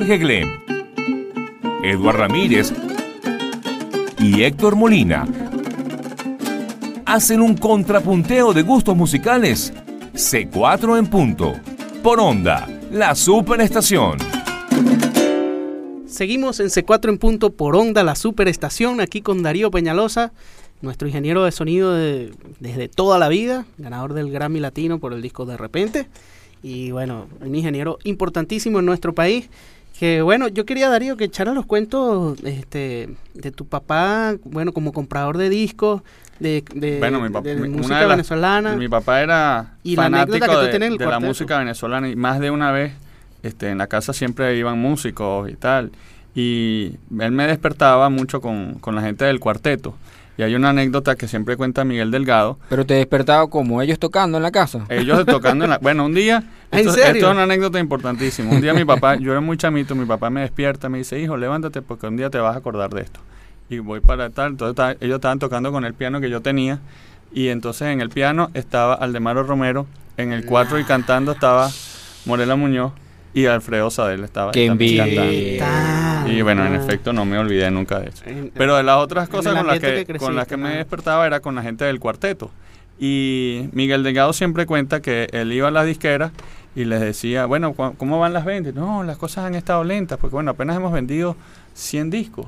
Jorge 0.01 0.17
Glem, 0.17 0.49
Eduard 1.85 2.17
Ramírez 2.17 2.73
y 4.19 4.45
Héctor 4.45 4.75
Molina 4.75 5.29
hacen 7.05 7.43
un 7.43 7.55
contrapunteo 7.55 8.55
de 8.55 8.63
gustos 8.63 8.97
musicales. 8.97 9.75
C4 10.15 10.99
en 10.99 11.07
punto. 11.07 11.53
Por 12.03 12.19
onda, 12.19 12.67
la 12.91 13.15
superestación. 13.15 14.17
Seguimos 16.07 16.61
en 16.61 16.69
C4 16.69 17.11
en 17.11 17.19
punto 17.19 17.51
por 17.53 17.77
onda, 17.77 18.03
la 18.03 18.15
superestación, 18.15 19.03
aquí 19.03 19.21
con 19.21 19.43
Darío 19.43 19.71
Peñalosa, 19.71 20.33
nuestro 20.81 21.09
ingeniero 21.09 21.45
de 21.45 21.53
sonido 21.53 21.93
de- 21.93 22.33
desde 22.59 22.89
toda 22.89 23.19
la 23.19 23.29
vida, 23.29 23.67
ganador 23.77 24.15
del 24.15 24.31
Grammy 24.31 24.61
Latino 24.61 24.99
por 24.99 25.13
el 25.13 25.21
disco 25.21 25.45
De 25.45 25.59
Repente. 25.59 26.07
Y 26.63 26.91
bueno, 26.91 27.27
un 27.41 27.55
ingeniero 27.55 27.99
importantísimo 28.05 28.79
en 28.79 28.87
nuestro 28.87 29.15
país. 29.15 29.51
Que 30.01 30.23
bueno, 30.23 30.49
yo 30.49 30.65
quería, 30.65 30.89
Darío, 30.89 31.19
que 31.19 31.25
echara 31.25 31.53
los 31.53 31.67
cuentos 31.67 32.39
este, 32.43 33.11
de 33.35 33.51
tu 33.51 33.67
papá, 33.67 34.35
bueno, 34.45 34.73
como 34.73 34.95
comprador 34.95 35.37
de 35.37 35.51
discos, 35.51 36.01
de, 36.39 36.65
de, 36.75 36.99
Bueno, 37.01 37.21
mi 37.21 37.29
papá, 37.29 37.47
de 37.47 37.57
mi- 37.57 37.69
una 37.69 37.77
música 37.77 37.97
de 38.01 38.07
las- 38.07 38.17
venezolana. 38.17 38.77
Mi 38.77 38.89
papá 38.89 39.21
era 39.21 39.75
Y 39.83 39.97
fanático 39.97 40.59
de, 40.63 40.79
de 40.79 41.07
la 41.07 41.21
música 41.21 41.59
venezolana 41.59 42.09
y 42.09 42.17
más 42.17 42.41
de 42.41 42.51
una 42.51 42.73
vez 42.73 42.95
este, 43.43 43.69
en 43.69 43.77
la 43.77 43.89
casa 43.89 44.15
siempre 44.15 44.57
iban 44.57 44.79
músicos 44.79 45.51
y 45.51 45.55
tal. 45.57 45.91
Y 46.35 46.93
él 47.19 47.33
me 47.33 47.47
despertaba 47.47 48.09
mucho 48.09 48.41
con, 48.41 48.77
con 48.81 48.95
la 48.95 49.03
gente 49.03 49.27
del 49.27 49.39
cuarteto. 49.39 49.97
Y 50.41 50.43
hay 50.43 50.55
una 50.55 50.71
anécdota 50.71 51.17
que 51.17 51.29
siempre 51.29 51.59
cuenta 51.59 51.85
Miguel 51.85 52.11
Delgado. 52.11 52.59
Pero 52.71 52.87
te 52.87 52.95
despertaba 52.95 53.51
como 53.51 53.83
ellos 53.83 53.99
tocando 53.99 54.39
en 54.39 54.43
la 54.43 54.51
casa. 54.51 54.87
Ellos 54.89 55.27
tocando 55.27 55.65
en 55.67 55.71
la... 55.71 55.77
Bueno, 55.77 56.07
un 56.07 56.15
día... 56.15 56.43
¿En 56.73 56.79
Esto, 56.79 56.93
serio? 56.93 57.13
esto 57.17 57.27
es 57.27 57.33
una 57.35 57.43
anécdota 57.43 57.79
importantísima. 57.79 58.51
Un 58.51 58.63
día 58.63 58.73
mi 58.73 58.87
papá, 58.87 59.17
yo 59.17 59.33
era 59.33 59.43
muy 59.43 59.59
chamito, 59.59 59.95
mi 59.95 60.07
papá 60.07 60.31
me 60.31 60.41
despierta, 60.41 60.89
me 60.89 60.97
dice, 60.97 61.21
hijo, 61.21 61.37
levántate 61.37 61.83
porque 61.83 62.07
un 62.07 62.17
día 62.17 62.31
te 62.31 62.39
vas 62.39 62.55
a 62.55 62.59
acordar 62.59 62.89
de 62.89 63.03
esto. 63.03 63.21
Y 63.69 63.81
voy 63.81 64.01
para 64.01 64.31
tal, 64.31 64.53
entonces 64.53 64.97
ellos 65.01 65.17
estaban 65.17 65.39
tocando 65.39 65.73
con 65.73 65.85
el 65.85 65.93
piano 65.93 66.23
que 66.23 66.31
yo 66.31 66.41
tenía. 66.41 66.79
Y 67.35 67.49
entonces 67.49 67.89
en 67.89 68.01
el 68.01 68.09
piano 68.09 68.49
estaba 68.55 68.95
Aldemaro 68.95 69.43
Romero, 69.43 69.87
en 70.17 70.33
el 70.33 70.47
4 70.47 70.79
y 70.79 70.85
cantando 70.85 71.33
estaba 71.33 71.69
Morela 72.25 72.57
Muñoz 72.57 72.93
y 73.33 73.47
Alfredo 73.47 73.91
Sadel 73.91 74.25
estaba 74.25 74.53
Qué 74.53 74.67
también 74.67 75.01
envidia. 75.01 75.59
cantando. 75.59 76.33
Y 76.33 76.43
bueno, 76.43 76.67
en 76.67 76.75
efecto 76.75 77.13
no 77.13 77.25
me 77.25 77.39
olvidé 77.39 77.71
nunca 77.71 78.01
de 78.01 78.09
eso. 78.11 78.25
Pero 78.55 78.77
de 78.77 78.83
las 78.83 78.97
otras 78.97 79.29
cosas 79.29 79.55
con 79.55 79.67
las 79.67 79.79
que, 79.79 80.07
con 80.19 80.37
las 80.37 80.47
que 80.47 80.57
me 80.57 80.77
despertaba 80.77 81.27
era 81.27 81.41
con 81.41 81.55
la 81.55 81.63
gente 81.63 81.85
del 81.85 82.01
cuarteto. 82.01 82.51
Y 82.99 83.69
Miguel 83.73 84.03
Delgado 84.03 84.33
siempre 84.33 84.67
cuenta 84.67 85.01
que 85.01 85.29
él 85.33 85.53
iba 85.53 85.69
a 85.69 85.71
las 85.71 85.87
disqueras 85.87 86.33
y 86.77 86.85
les 86.85 87.01
decía, 87.01 87.47
bueno, 87.47 87.75
¿cómo 87.75 88.19
van 88.21 88.33
las 88.33 88.45
ventas? 88.45 88.75
No, 88.75 89.03
las 89.03 89.17
cosas 89.17 89.47
han 89.47 89.55
estado 89.55 89.83
lentas, 89.85 90.19
porque 90.19 90.35
bueno, 90.35 90.51
apenas 90.51 90.77
hemos 90.77 90.93
vendido 90.93 91.35
100 91.75 92.11
discos. 92.11 92.47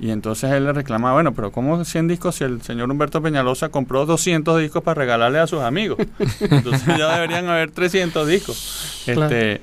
Y 0.00 0.10
entonces 0.10 0.50
él 0.52 0.64
le 0.64 0.72
reclamaba, 0.72 1.14
bueno, 1.14 1.32
pero 1.32 1.50
¿cómo 1.50 1.84
100 1.84 2.08
discos 2.08 2.36
si 2.36 2.44
el 2.44 2.62
señor 2.62 2.90
Humberto 2.90 3.20
Peñalosa 3.20 3.68
compró 3.68 4.06
200 4.06 4.60
discos 4.60 4.82
para 4.82 4.94
regalarle 5.00 5.38
a 5.38 5.46
sus 5.46 5.60
amigos? 5.60 5.98
Entonces 6.40 6.96
ya 6.96 7.14
deberían 7.14 7.48
haber 7.48 7.70
300 7.70 8.26
discos. 8.28 9.02
Claro. 9.04 9.24
Este, 9.24 9.60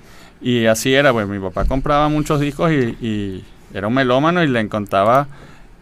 y 0.49 0.65
así 0.67 0.93
era, 0.93 1.11
pues 1.11 1.27
mi 1.27 1.39
papá 1.39 1.65
compraba 1.65 2.07
muchos 2.09 2.39
discos 2.39 2.71
y, 2.71 2.95
y 3.05 3.43
era 3.73 3.87
un 3.87 3.93
melómano 3.93 4.43
y 4.43 4.47
le 4.47 4.59
encantaba, 4.59 5.27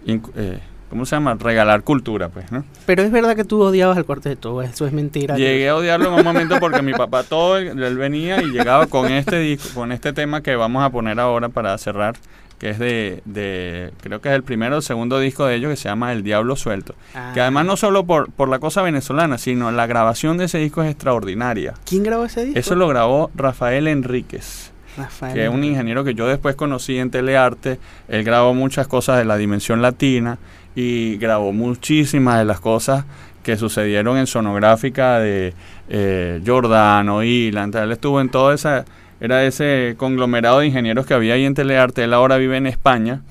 inc- 0.06 0.32
eh, 0.36 0.60
¿cómo 0.90 1.06
se 1.06 1.16
llama? 1.16 1.36
Regalar 1.40 1.84
cultura, 1.84 2.30
pues, 2.30 2.52
¿no? 2.52 2.64
Pero 2.86 3.04
es 3.04 3.12
verdad 3.12 3.36
que 3.36 3.44
tú 3.44 3.62
odiabas 3.62 3.98
al 3.98 4.06
cuarteto, 4.06 4.62
eso 4.62 4.88
es 4.88 4.94
mentira. 4.94 5.36
Llegué 5.36 5.70
a 5.70 5.76
odiarlo 5.76 6.08
en 6.10 6.14
un 6.16 6.24
momento 6.24 6.60
porque 6.60 6.82
mi 6.82 6.94
papá 6.94 7.24
todo, 7.24 7.58
él 7.58 7.98
venía 7.98 8.42
y 8.42 8.52
llegaba 8.52 8.88
con 8.88 9.12
este 9.12 9.38
disco, 9.40 9.70
con 9.74 9.92
este 9.92 10.14
tema 10.14 10.42
que 10.42 10.56
vamos 10.56 10.84
a 10.84 10.90
poner 10.90 11.20
ahora 11.20 11.50
para 11.50 11.78
cerrar, 11.78 12.16
que 12.64 12.70
es 12.70 12.80
de, 12.80 13.22
de 13.26 13.92
creo 14.00 14.22
que 14.22 14.30
es 14.30 14.36
el 14.36 14.44
primero 14.44 14.76
o 14.76 14.78
el 14.78 14.84
segundo 14.84 15.20
disco 15.20 15.46
de 15.46 15.56
ellos 15.56 15.70
que 15.70 15.76
se 15.76 15.90
llama 15.90 16.14
El 16.14 16.24
Diablo 16.24 16.56
Suelto. 16.56 16.96
Ah. 17.14 17.32
Que 17.34 17.42
además 17.42 17.66
no 17.66 17.76
solo 17.76 18.06
por, 18.06 18.32
por 18.32 18.48
la 18.48 18.60
cosa 18.60 18.82
venezolana, 18.82 19.38
sino 19.38 19.70
la 19.74 19.86
grabación 19.86 20.38
de 20.38 20.46
ese 20.46 20.60
disco 20.60 20.82
es 20.82 20.90
extraordinaria. 20.90 21.74
¿Quién 21.86 22.04
grabó 22.04 22.24
ese 22.24 22.46
disco? 22.46 22.58
Eso 22.58 22.76
lo 22.76 22.88
grabó 22.88 23.32
Rafael 23.36 23.90
Enríquez. 23.90 24.72
Rafael. 24.96 25.34
que 25.34 25.44
es 25.44 25.50
un 25.50 25.66
ingeniero 25.66 26.06
que 26.06 26.14
yo 26.14 26.26
después 26.26 26.56
conocí 26.56 26.98
en 26.98 27.12
Telearte. 27.12 27.80
Él 28.08 28.24
grabó 28.24 28.54
muchas 28.54 28.88
cosas 28.88 29.18
de 29.18 29.26
la 29.26 29.36
dimensión 29.36 29.82
latina 29.82 30.38
y 30.74 31.18
grabó 31.18 31.52
muchísimas 31.52 32.40
de 32.40 32.46
las 32.46 32.62
cosas 32.62 33.04
que 33.44 33.58
sucedieron 33.58 34.16
en 34.16 34.26
sonográfica 34.26 35.20
de 35.20 35.54
eh, 35.90 36.40
Giordano, 36.46 37.24
Ilan, 37.24 37.76
él 37.76 37.92
estuvo 37.92 38.22
en 38.22 38.30
todo 38.30 38.54
esa, 38.54 38.86
era 39.24 39.46
ese 39.46 39.96
conglomerado 39.98 40.60
de 40.60 40.68
ingenieros 40.68 41.06
que 41.06 41.14
había 41.14 41.36
ahí 41.36 41.46
en 41.46 41.54
Telearte, 41.54 42.04
él 42.04 42.14
ahora 42.14 42.36
vive 42.36 42.58
en 42.58 42.68
España, 42.68 43.22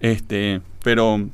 este, 0.00 0.62
pero 0.82 1.28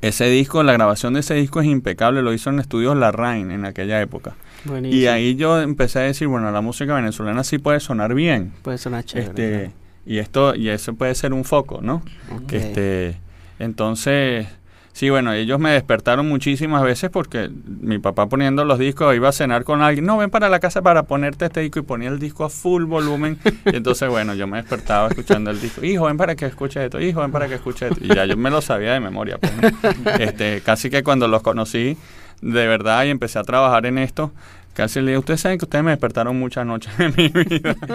ese 0.00 0.24
disco, 0.28 0.64
la 0.64 0.72
grabación 0.72 1.14
de 1.14 1.20
ese 1.20 1.34
disco 1.34 1.60
es 1.60 1.68
impecable, 1.68 2.22
lo 2.22 2.32
hizo 2.32 2.50
en 2.50 2.58
estudios 2.58 2.96
La 2.96 3.12
Rain 3.12 3.52
en 3.52 3.64
aquella 3.64 4.02
época. 4.02 4.34
Buenísimo. 4.64 5.00
Y 5.00 5.06
ahí 5.06 5.36
yo 5.36 5.60
empecé 5.60 6.00
a 6.00 6.02
decir, 6.02 6.26
bueno, 6.26 6.50
la 6.50 6.60
música 6.60 6.92
venezolana 6.92 7.44
sí 7.44 7.58
puede 7.58 7.78
sonar 7.78 8.14
bien. 8.14 8.52
Puede 8.62 8.78
sonar 8.78 9.04
chévere. 9.04 9.28
Este, 9.28 9.70
y 10.06 10.18
esto, 10.18 10.56
y 10.56 10.68
eso 10.68 10.94
puede 10.94 11.14
ser 11.14 11.32
un 11.32 11.44
foco, 11.44 11.80
¿no? 11.82 12.02
Este, 12.50 13.16
entonces, 13.60 14.48
sí, 14.92 15.10
bueno, 15.10 15.32
ellos 15.32 15.58
me 15.58 15.70
despertaron 15.70 16.28
muchísimas 16.28 16.82
veces 16.82 17.10
porque 17.10 17.50
mi 17.64 17.98
papá 17.98 18.28
poniendo 18.28 18.64
los 18.64 18.78
discos 18.78 19.14
iba 19.14 19.28
a 19.28 19.32
cenar 19.32 19.64
con 19.64 19.82
alguien, 19.82 20.06
no, 20.06 20.18
ven 20.18 20.30
para 20.30 20.48
la 20.48 20.60
casa 20.60 20.82
para 20.82 21.04
ponerte 21.04 21.46
este 21.46 21.60
disco 21.60 21.78
y 21.78 21.82
ponía 21.82 22.08
el 22.08 22.18
disco 22.18 22.44
a 22.44 22.50
full 22.50 22.84
volumen. 22.84 23.38
y 23.64 23.76
entonces, 23.76 24.08
bueno, 24.08 24.34
yo 24.34 24.46
me 24.46 24.58
despertaba 24.58 25.08
escuchando 25.08 25.50
el 25.50 25.60
disco, 25.60 25.84
hijo, 25.84 26.06
ven 26.06 26.16
para 26.16 26.34
que 26.34 26.46
escuche 26.46 26.84
esto, 26.84 27.00
hijo, 27.00 27.20
ven 27.20 27.32
para 27.32 27.48
que 27.48 27.54
escuche 27.54 27.88
esto. 27.88 28.00
Y 28.04 28.14
ya 28.14 28.24
yo 28.24 28.36
me 28.36 28.50
lo 28.50 28.60
sabía 28.60 28.92
de 28.92 29.00
memoria. 29.00 29.38
pues, 29.38 30.20
este, 30.20 30.60
casi 30.62 30.90
que 30.90 31.02
cuando 31.02 31.28
los 31.28 31.42
conocí 31.42 31.96
de 32.42 32.66
verdad 32.66 33.04
y 33.04 33.10
empecé 33.10 33.38
a 33.38 33.42
trabajar 33.42 33.86
en 33.86 33.98
esto, 33.98 34.32
casi 34.74 35.00
le 35.00 35.06
dije, 35.12 35.18
ustedes 35.18 35.40
saben 35.40 35.58
que 35.58 35.64
ustedes 35.64 35.84
me 35.84 35.90
despertaron 35.90 36.38
muchas 36.38 36.64
noches 36.66 36.92
en 36.98 37.12
mi 37.16 37.28
vida. 37.28 37.74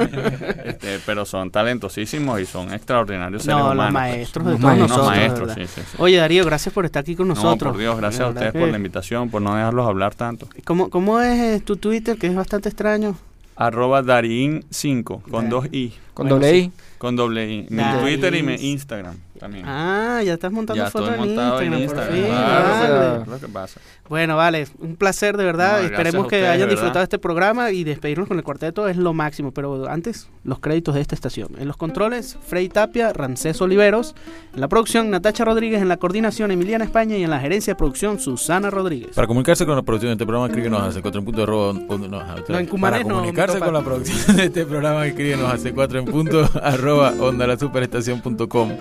Este, 0.65 0.99
pero 1.05 1.26
son 1.26 1.51
talentosísimos 1.51 2.39
y 2.41 2.45
son 2.45 2.73
extraordinarios 2.73 3.43
seres 3.43 3.57
No, 3.57 3.63
los 3.65 3.73
humanos. 3.73 3.93
maestros 3.93 4.45
de 4.45 4.51
Los 4.53 4.61
todos 4.61 4.73
maestros, 4.78 4.89
nosotros. 4.97 5.13
de 5.13 5.19
maestros, 5.19 5.53
sí, 5.53 5.67
sí, 5.67 5.82
sí. 5.91 5.97
Oye, 5.99 6.17
Darío, 6.17 6.45
gracias 6.45 6.73
por 6.73 6.86
estar 6.86 7.01
aquí 7.01 7.15
con 7.15 7.28
nosotros. 7.28 7.61
No, 7.67 7.71
por 7.73 7.78
Dios, 7.80 7.97
gracias 7.97 8.21
a 8.21 8.30
ustedes 8.30 8.51
por 8.53 8.67
la 8.67 8.78
invitación, 8.78 9.30
por 9.30 9.41
no 9.41 9.55
dejarlos 9.55 9.88
hablar 9.88 10.15
tanto. 10.15 10.47
¿Cómo, 10.65 10.89
¿Cómo 10.89 11.19
es 11.21 11.39
eh, 11.39 11.61
tu 11.63 11.78
Twitter, 11.78 12.17
que 12.17 12.28
es 12.28 12.36
bastante 12.36 12.69
extraño? 12.69 13.15
Arroba 13.55 14.01
Darín5, 14.03 15.21
con 15.23 15.49
dos 15.49 15.67
I, 15.71 15.93
Con 16.13 16.28
Bueno, 16.28 16.36
doble 16.45 16.51
sí. 16.51 16.57
I. 16.57 16.71
con 16.97 17.15
doble 17.15 17.49
I. 17.51 17.67
Mi 17.69 17.78
Darín. 17.78 18.01
Twitter 18.01 18.36
y 18.36 18.43
mi 18.43 18.53
Instagram 18.55 19.15
también. 19.40 19.66
Ah, 19.68 20.22
ya 20.24 20.34
estás 20.34 20.52
montando 20.52 20.84
ya 20.84 20.90
fotos 20.90 21.10
en 21.16 21.26
Instagram, 21.26 21.64
en 21.64 21.72
por 21.72 21.80
Instagram. 21.82 22.14
fin, 22.14 22.26
claro, 22.26 22.96
vale. 23.06 23.22
es 23.22 23.28
lo 23.28 23.40
que 23.40 23.48
pasa. 23.48 23.82
Bueno, 24.08 24.38
vale, 24.38 24.68
un 24.80 24.96
placer 24.96 25.36
de 25.38 25.44
verdad. 25.46 25.80
No, 25.82 25.86
Esperemos 25.88 26.28
que 26.28 26.36
ustedes, 26.38 26.50
hayan 26.50 26.68
de 26.70 26.74
disfrutado 26.76 27.04
este 27.04 27.18
programa 27.18 27.72
y 27.72 27.84
despedirnos 27.84 28.28
con 28.28 28.38
el 28.38 28.44
cuarteto 28.44 28.88
es 28.88 28.98
lo 28.98 29.14
máximo. 29.14 29.52
Pero 29.52 29.90
antes, 29.90 30.30
los 30.44 30.60
créditos 30.60 30.96
de 30.96 31.02
esta 31.02 31.16
estación. 31.16 31.50
En 31.58 31.68
los 31.68 31.76
controles, 31.78 32.38
Frey 32.46 32.70
Tapia, 32.70 33.14
Rancés 33.14 33.60
Oliveros. 33.62 34.16
En 34.54 34.62
la 34.62 34.68
producción, 34.68 35.10
Natacha 35.10 35.44
Rodríguez. 35.46 35.82
En 35.82 35.90
la 35.90 35.98
coordinación, 35.98 36.52
Emiliana 36.52 36.86
España. 36.86 37.18
Y 37.18 37.24
en 37.24 37.30
la 37.32 37.40
gerencia 37.40 37.74
de 37.74 37.78
producción, 37.78 38.20
Susana 38.20 38.70
Rodríguez. 38.70 39.16
Para 39.16 39.28
comunicarse 39.28 39.66
con 39.66 39.76
la 39.76 39.82
producción 39.82 40.10
de 40.10 40.14
este 40.14 40.26
programa, 40.26 40.48
escríbenos 40.48 40.82
a 40.96 41.00
c4 41.02 41.18
en 41.18 41.26
punto 41.26 41.44
on- 41.44 41.86
on- 41.90 42.12
no, 42.12 42.22
en 42.22 42.68
Para 42.80 43.02
comunicarse 43.04 43.60
no, 43.60 43.66
con 43.66 43.74
la 43.74 43.82
producción 43.82 44.36
de 44.38 44.44
este 44.46 44.66
programa, 44.66 45.06
escríbenos 45.08 45.52
a 45.52 45.58
c4 45.58 46.00
en 46.00 46.06
punto 46.06 46.48
arroba 46.64 47.14
onda 47.20 47.48
la 47.48 47.58
superestación.com 47.58 48.72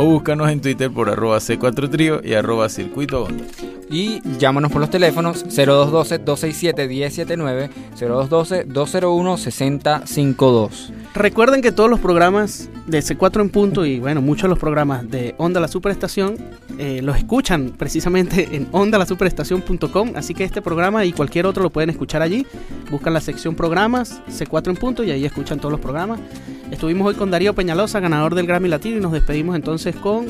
o 0.00 0.04
búscanos 0.04 0.48
en 0.50 0.60
Twitter 0.60 0.92
por 0.92 1.10
arroba 1.10 1.38
c4 1.38 1.90
trío 1.90 2.20
y 2.22 2.34
arroba 2.34 2.68
circuito. 2.68 3.26
Y 3.90 4.20
llámanos 4.38 4.70
por 4.70 4.80
los 4.80 4.90
teléfonos 4.90 5.44
0212-267-1079, 5.46 7.68
0212-201-6052. 7.98 10.92
Recuerden 11.18 11.62
que 11.62 11.72
todos 11.72 11.90
los 11.90 11.98
programas 11.98 12.70
de 12.86 13.00
C4 13.00 13.40
en 13.40 13.50
punto 13.50 13.84
y 13.84 13.98
bueno, 13.98 14.22
muchos 14.22 14.44
de 14.44 14.50
los 14.50 14.58
programas 14.60 15.10
de 15.10 15.34
Onda 15.36 15.58
la 15.58 15.66
Superestación 15.66 16.36
eh, 16.78 17.00
los 17.02 17.16
escuchan 17.16 17.70
precisamente 17.76 18.48
en 18.52 18.68
ondalasuperestación.com, 18.70 20.12
así 20.14 20.32
que 20.32 20.44
este 20.44 20.62
programa 20.62 21.04
y 21.04 21.12
cualquier 21.12 21.46
otro 21.46 21.64
lo 21.64 21.70
pueden 21.70 21.90
escuchar 21.90 22.22
allí. 22.22 22.46
Buscan 22.88 23.14
la 23.14 23.20
sección 23.20 23.56
programas 23.56 24.20
C4 24.28 24.68
en 24.68 24.76
punto 24.76 25.02
y 25.02 25.10
ahí 25.10 25.24
escuchan 25.24 25.58
todos 25.58 25.72
los 25.72 25.80
programas. 25.80 26.20
Estuvimos 26.70 27.08
hoy 27.08 27.14
con 27.16 27.32
Darío 27.32 27.52
Peñalosa, 27.52 27.98
ganador 27.98 28.36
del 28.36 28.46
Grammy 28.46 28.68
Latino 28.68 28.98
y 28.98 29.00
nos 29.00 29.10
despedimos 29.10 29.56
entonces 29.56 29.96
con 29.96 30.26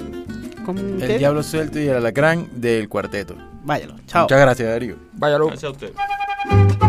con 0.64 0.78
El 0.78 1.06
¿qué? 1.06 1.18
Diablo 1.18 1.42
Suelto 1.42 1.78
y 1.78 1.86
el 1.86 1.96
Alacrán 1.96 2.48
del 2.54 2.88
cuarteto. 2.88 3.36
Váyalo. 3.62 3.96
Chao. 4.06 4.22
Muchas 4.22 4.40
gracias, 4.40 4.68
Darío. 4.70 4.96
Váyalo. 5.12 5.48
Gracias 5.48 5.64
a 5.64 5.70
ustedes. 5.70 6.87